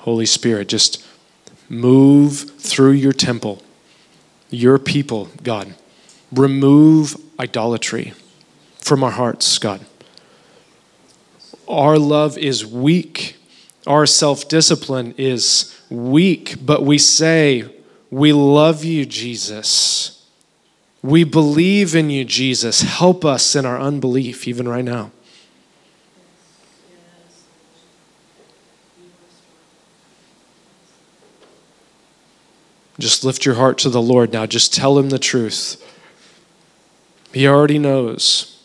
Holy 0.00 0.26
Spirit, 0.26 0.68
just 0.68 1.06
move 1.68 2.50
through 2.58 2.92
your 2.92 3.12
temple 3.12 3.62
your 4.50 4.78
people, 4.78 5.28
God. 5.42 5.74
Remove 6.32 7.16
idolatry 7.38 8.12
from 8.78 9.02
our 9.02 9.10
hearts, 9.10 9.58
God. 9.58 9.84
Our 11.68 11.98
love 11.98 12.36
is 12.36 12.66
weak. 12.66 13.36
Our 13.86 14.06
self 14.06 14.48
discipline 14.48 15.14
is 15.16 15.80
weak, 15.88 16.56
but 16.64 16.82
we 16.82 16.98
say, 16.98 17.72
We 18.10 18.32
love 18.32 18.84
you, 18.84 19.06
Jesus. 19.06 20.16
We 21.02 21.24
believe 21.24 21.94
in 21.94 22.10
you, 22.10 22.24
Jesus. 22.24 22.82
Help 22.82 23.24
us 23.24 23.56
in 23.56 23.64
our 23.64 23.80
unbelief, 23.80 24.46
even 24.46 24.68
right 24.68 24.84
now. 24.84 25.12
Just 33.00 33.24
lift 33.24 33.44
your 33.44 33.54
heart 33.56 33.78
to 33.78 33.88
the 33.88 34.02
Lord 34.02 34.32
now. 34.32 34.44
Just 34.44 34.74
tell 34.74 34.98
him 34.98 35.08
the 35.08 35.18
truth. 35.18 35.82
He 37.32 37.48
already 37.48 37.78
knows. 37.78 38.62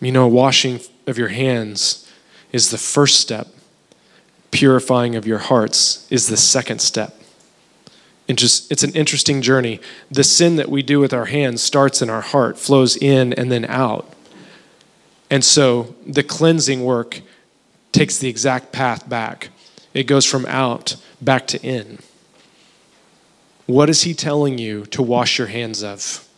You 0.00 0.12
know, 0.12 0.26
washing 0.26 0.80
of 1.06 1.18
your 1.18 1.28
hands 1.28 2.10
is 2.52 2.70
the 2.70 2.78
first 2.78 3.20
step, 3.20 3.48
purifying 4.50 5.14
of 5.14 5.26
your 5.26 5.38
hearts 5.38 6.06
is 6.10 6.28
the 6.28 6.36
second 6.36 6.80
step. 6.80 7.20
It's 8.28 8.82
an 8.82 8.94
interesting 8.94 9.42
journey. 9.42 9.80
The 10.10 10.24
sin 10.24 10.56
that 10.56 10.70
we 10.70 10.82
do 10.82 11.00
with 11.00 11.12
our 11.12 11.26
hands 11.26 11.62
starts 11.62 12.00
in 12.00 12.08
our 12.08 12.22
heart, 12.22 12.58
flows 12.58 12.96
in, 12.96 13.32
and 13.34 13.52
then 13.52 13.66
out. 13.66 14.12
And 15.30 15.44
so 15.44 15.94
the 16.06 16.22
cleansing 16.22 16.84
work 16.84 17.20
takes 17.92 18.18
the 18.18 18.28
exact 18.28 18.72
path 18.72 19.08
back. 19.08 19.48
It 19.94 20.04
goes 20.04 20.24
from 20.24 20.46
out 20.46 20.96
back 21.20 21.46
to 21.48 21.62
in. 21.62 21.98
What 23.66 23.90
is 23.90 24.02
he 24.02 24.14
telling 24.14 24.58
you 24.58 24.86
to 24.86 25.02
wash 25.02 25.38
your 25.38 25.48
hands 25.48 25.82
of? 25.82 26.28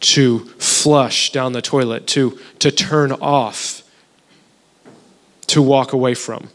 To 0.00 0.40
flush 0.40 1.32
down 1.32 1.52
the 1.52 1.62
toilet, 1.62 2.06
to, 2.08 2.38
to 2.60 2.70
turn 2.70 3.10
off, 3.12 3.82
to 5.48 5.60
walk 5.60 5.92
away 5.92 6.14
from. 6.14 6.50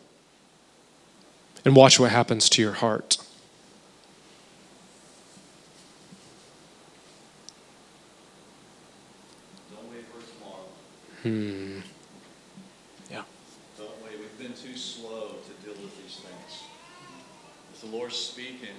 And 1.66 1.76
watch 1.76 2.00
what 2.00 2.12
happens 2.12 2.50
to 2.50 2.62
your 2.62 2.74
heart. 2.74 3.18
Hmm. 11.24 11.80
Yeah. 13.10 13.24
Don't 13.78 14.04
wait. 14.04 14.20
We've 14.20 14.38
been 14.38 14.52
too 14.52 14.76
slow 14.76 15.30
to 15.30 15.66
deal 15.66 15.82
with 15.82 15.96
these 16.04 16.18
things. 16.18 16.64
If 17.74 17.80
the 17.80 17.88
Lord's 17.88 18.18
speaking 18.18 18.76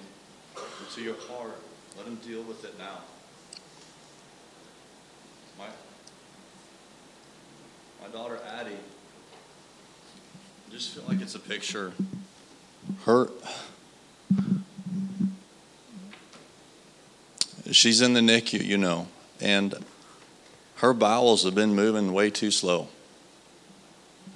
to 0.95 1.03
your 1.03 1.15
heart, 1.27 1.59
let 1.97 2.07
Him 2.07 2.17
deal 2.17 2.43
with 2.43 2.63
it 2.67 2.77
now. 2.77 2.99
My, 5.59 5.69
my 8.03 8.09
daughter 8.13 8.39
Addie, 8.47 8.73
I 10.69 10.71
just 10.71 10.91
feel 10.91 11.05
like 11.09 11.23
it's 11.23 11.35
a 11.35 11.41
picture. 11.41 11.95
Her, 13.07 13.31
she's 17.71 18.03
in 18.03 18.13
the 18.13 18.21
NICU, 18.21 18.63
you 18.63 18.77
know, 18.77 19.09
and 19.41 19.75
her 20.77 20.93
bowels 20.93 21.45
have 21.45 21.55
been 21.55 21.75
moving 21.75 22.13
way 22.13 22.31
too 22.31 22.51
slow. 22.51 22.89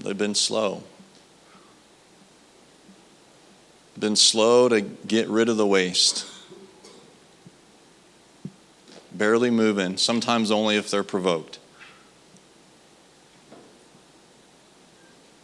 They've 0.01 0.17
been 0.17 0.35
slow. 0.35 0.83
Been 3.99 4.17
slow 4.17 4.69
to 4.69 4.81
get 4.81 5.29
rid 5.29 5.49
of 5.49 5.57
the 5.57 5.67
waste. 5.67 6.27
Barely 9.13 9.51
moving, 9.51 9.97
sometimes 9.97 10.53
only 10.53 10.77
if 10.77 10.91
they're 10.91 11.03
provoked. 11.03 11.59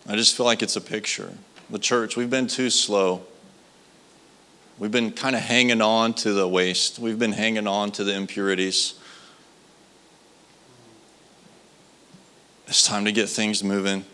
I 0.06 0.14
just 0.14 0.36
feel 0.36 0.46
like 0.46 0.62
it's 0.62 0.76
a 0.76 0.80
picture. 0.80 1.32
The 1.70 1.78
church, 1.78 2.16
we've 2.16 2.30
been 2.30 2.46
too 2.46 2.70
slow. 2.70 3.22
We've 4.78 4.92
been 4.92 5.12
kind 5.12 5.34
of 5.34 5.42
hanging 5.42 5.80
on 5.80 6.14
to 6.14 6.32
the 6.32 6.46
waste, 6.46 6.98
we've 6.98 7.18
been 7.18 7.32
hanging 7.32 7.66
on 7.66 7.90
to 7.92 8.04
the 8.04 8.14
impurities. 8.14 8.94
It's 12.66 12.86
time 12.86 13.04
to 13.04 13.12
get 13.12 13.28
things 13.28 13.62
moving. 13.62 14.04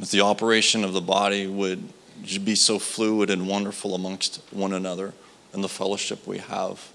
That 0.00 0.08
the 0.10 0.20
operation 0.20 0.84
of 0.84 0.92
the 0.92 1.00
body 1.00 1.46
would 1.46 1.92
be 2.44 2.54
so 2.54 2.78
fluid 2.78 3.30
and 3.30 3.48
wonderful 3.48 3.94
amongst 3.94 4.40
one 4.50 4.72
another 4.72 5.12
and 5.52 5.62
the 5.62 5.68
fellowship 5.68 6.26
we 6.26 6.38
have. 6.38 6.90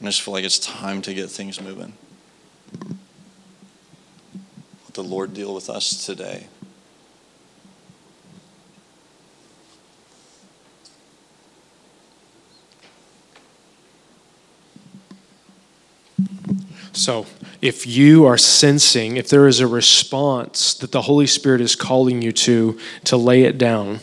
I 0.00 0.04
just 0.04 0.22
feel 0.22 0.34
like 0.34 0.44
it's 0.44 0.58
time 0.58 1.02
to 1.02 1.14
get 1.14 1.30
things 1.30 1.60
moving. 1.60 1.92
Let 4.84 4.94
the 4.94 5.02
Lord 5.02 5.34
deal 5.34 5.54
with 5.54 5.68
us 5.68 6.06
today. 6.06 6.46
So, 16.98 17.26
if 17.62 17.86
you 17.86 18.26
are 18.26 18.36
sensing, 18.36 19.18
if 19.18 19.28
there 19.28 19.46
is 19.46 19.60
a 19.60 19.68
response 19.68 20.74
that 20.74 20.90
the 20.90 21.02
Holy 21.02 21.28
Spirit 21.28 21.60
is 21.60 21.76
calling 21.76 22.22
you 22.22 22.32
to, 22.32 22.76
to 23.04 23.16
lay 23.16 23.44
it 23.44 23.56
down, 23.56 24.00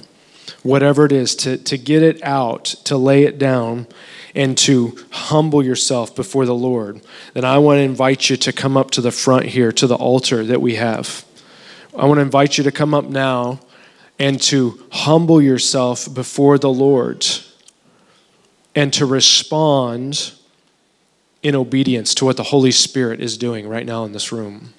whatever 0.63 1.05
it 1.05 1.11
is, 1.11 1.35
to, 1.37 1.57
to 1.57 1.77
get 1.77 2.01
it 2.01 2.23
out, 2.23 2.63
to 2.85 2.95
lay 2.95 3.23
it 3.23 3.37
down, 3.37 3.87
and 4.33 4.57
to 4.59 4.97
humble 5.11 5.61
yourself 5.61 6.15
before 6.15 6.45
the 6.45 6.55
Lord, 6.55 7.01
then 7.33 7.43
I 7.43 7.57
want 7.57 7.79
to 7.79 7.81
invite 7.81 8.29
you 8.29 8.37
to 8.37 8.53
come 8.53 8.77
up 8.77 8.91
to 8.91 9.01
the 9.01 9.11
front 9.11 9.47
here, 9.47 9.73
to 9.73 9.87
the 9.87 9.95
altar 9.95 10.45
that 10.45 10.61
we 10.61 10.75
have. 10.75 11.25
I 11.97 12.05
want 12.05 12.19
to 12.19 12.21
invite 12.21 12.57
you 12.57 12.63
to 12.63 12.71
come 12.71 12.93
up 12.93 13.05
now 13.05 13.59
and 14.17 14.41
to 14.43 14.81
humble 14.93 15.41
yourself 15.41 16.13
before 16.13 16.57
the 16.57 16.71
Lord 16.71 17.27
and 18.73 18.93
to 18.93 19.05
respond 19.05 20.31
in 21.45 21.55
obedience 21.55 22.15
to 22.15 22.25
what 22.25 22.37
the 22.37 22.43
Holy 22.45 22.71
Spirit 22.71 23.21
is 23.21 23.37
doing 23.37 23.69
right 23.69 23.85
now 23.85 24.03
in 24.03 24.13
this 24.13 24.31
room. 24.31 24.73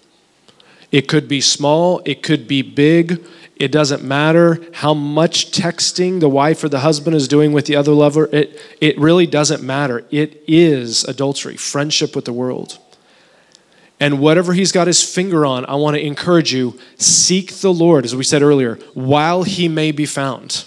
It 0.90 1.06
could 1.06 1.28
be 1.28 1.40
small, 1.40 2.02
it 2.04 2.24
could 2.24 2.48
be 2.48 2.60
big. 2.60 3.24
It 3.54 3.70
doesn't 3.70 4.02
matter 4.02 4.60
how 4.74 4.92
much 4.92 5.52
texting 5.52 6.18
the 6.18 6.28
wife 6.28 6.64
or 6.64 6.68
the 6.68 6.80
husband 6.80 7.14
is 7.14 7.28
doing 7.28 7.52
with 7.52 7.66
the 7.66 7.76
other 7.76 7.92
lover. 7.92 8.28
It, 8.32 8.60
it 8.80 8.98
really 8.98 9.28
doesn't 9.28 9.62
matter. 9.62 10.04
It 10.10 10.42
is 10.48 11.04
adultery, 11.04 11.56
friendship 11.56 12.16
with 12.16 12.24
the 12.24 12.32
world. 12.32 12.78
And 14.00 14.18
whatever 14.18 14.52
he's 14.52 14.72
got 14.72 14.88
his 14.88 15.04
finger 15.04 15.46
on, 15.46 15.64
I 15.66 15.76
want 15.76 15.94
to 15.94 16.04
encourage 16.04 16.52
you 16.52 16.80
seek 16.98 17.52
the 17.60 17.72
Lord, 17.72 18.04
as 18.04 18.16
we 18.16 18.24
said 18.24 18.42
earlier, 18.42 18.74
while 18.92 19.44
he 19.44 19.68
may 19.68 19.92
be 19.92 20.04
found. 20.04 20.64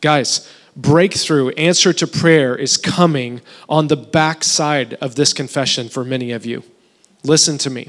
Guys, 0.00 0.50
breakthrough, 0.76 1.48
answer 1.50 1.92
to 1.94 2.06
prayer 2.06 2.54
is 2.54 2.76
coming 2.76 3.40
on 3.68 3.88
the 3.88 3.96
backside 3.96 4.94
of 4.94 5.14
this 5.14 5.32
confession 5.32 5.88
for 5.88 6.04
many 6.04 6.32
of 6.32 6.44
you. 6.44 6.62
Listen 7.24 7.58
to 7.58 7.70
me. 7.70 7.88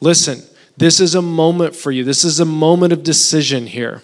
Listen, 0.00 0.42
this 0.76 1.00
is 1.00 1.14
a 1.14 1.22
moment 1.22 1.74
for 1.74 1.90
you. 1.90 2.04
This 2.04 2.24
is 2.24 2.40
a 2.40 2.44
moment 2.44 2.92
of 2.92 3.02
decision 3.02 3.68
here. 3.68 4.02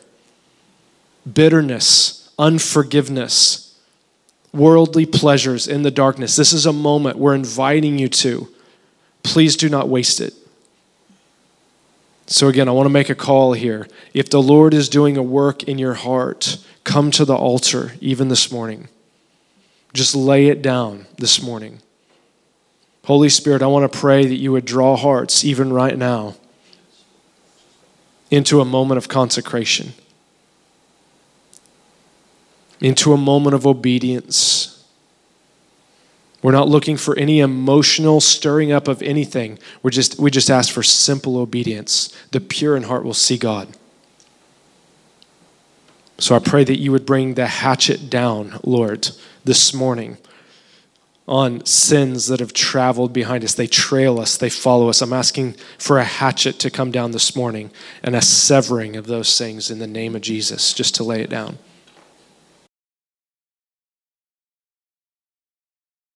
Bitterness, 1.31 2.33
unforgiveness, 2.39 3.79
worldly 4.53 5.07
pleasures 5.07 5.69
in 5.69 5.83
the 5.83 5.91
darkness. 5.91 6.37
This 6.37 6.53
is 6.53 6.67
a 6.67 6.73
moment 6.73 7.19
we're 7.19 7.35
inviting 7.35 7.99
you 7.99 8.09
to. 8.09 8.49
Please 9.23 9.57
do 9.57 9.69
not 9.69 9.89
waste 9.89 10.21
it. 10.21 10.35
So, 12.27 12.49
again, 12.49 12.69
I 12.69 12.73
want 12.73 12.87
to 12.87 12.91
make 12.91 13.11
a 13.11 13.15
call 13.15 13.53
here. 13.53 13.87
If 14.15 14.31
the 14.31 14.41
Lord 14.41 14.73
is 14.73 14.89
doing 14.89 15.17
a 15.17 15.23
work 15.23 15.65
in 15.65 15.79
your 15.79 15.95
heart, 15.95 16.57
come 16.85 17.11
to 17.13 17.25
the 17.25 17.35
altar 17.37 17.93
even 18.01 18.29
this 18.29 18.51
morning. 18.51 18.89
Just 19.93 20.15
lay 20.15 20.47
it 20.47 20.63
down 20.63 21.07
this 21.19 21.43
morning. 21.43 21.81
Holy 23.05 23.29
Spirit, 23.29 23.63
I 23.63 23.67
want 23.67 23.91
to 23.91 23.99
pray 23.99 24.27
that 24.27 24.37
you 24.37 24.53
would 24.53 24.65
draw 24.65 24.97
hearts 24.97 25.45
even 25.45 25.73
right 25.73 25.99
now 25.99 26.37
into 28.31 28.61
a 28.61 28.65
moment 28.65 28.97
of 28.97 29.09
consecration, 29.09 29.93
into 32.81 33.13
a 33.13 33.17
moment 33.17 33.55
of 33.55 33.67
obedience. 33.67 34.85
We're 36.43 36.53
not 36.53 36.69
looking 36.69 36.97
for 36.97 37.17
any 37.19 37.41
emotional 37.41 38.21
stirring 38.21 38.73
up 38.73 38.89
of 38.89 39.03
anything. 39.03 39.59
We're 39.83 39.91
just, 39.91 40.19
we 40.19 40.31
just 40.31 40.51
ask 40.51 40.73
for 40.73 40.83
simple 40.83 41.37
obedience. 41.37 42.17
The 42.31 42.41
pure 42.41 42.77
in 42.77 42.85
heart 42.85 43.05
will 43.05 43.15
see 43.15 43.37
God. 43.37 43.69
So 46.23 46.37
I 46.37 46.39
pray 46.39 46.63
that 46.63 46.79
you 46.79 46.93
would 46.93 47.05
bring 47.05 47.35
the 47.35 47.49
hatchet 47.49 48.09
down, 48.09 48.61
Lord, 48.63 49.11
this 49.45 49.75
morning 49.75 50.19
on 51.27 51.67
sins 51.67 52.29
that 52.29 52.39
have 52.39 52.53
traveled 52.53 53.13
behind 53.13 53.43
us. 53.43 53.55
They 53.55 53.67
trail 53.67 54.21
us, 54.21 54.37
they 54.37 54.49
follow 54.49 54.89
us. 54.89 55.03
I'm 55.03 55.13
asking 55.13 55.57
for 55.79 55.99
a 55.99 56.05
hatchet 56.05 56.61
to 56.61 56.71
come 56.71 56.93
down 56.93 57.11
this 57.11 57.35
morning 57.35 57.73
and 58.05 58.15
a 58.15 58.23
severing 58.23 58.95
of 58.95 59.09
those 59.09 59.37
things 59.37 59.69
in 59.69 59.81
the 59.81 59.89
name 59.89 60.15
of 60.15 60.23
Jesus, 60.23 60.73
just 60.73 60.95
to 60.95 61.03
lay 61.03 61.23
it 61.23 61.29
down. 61.29 61.59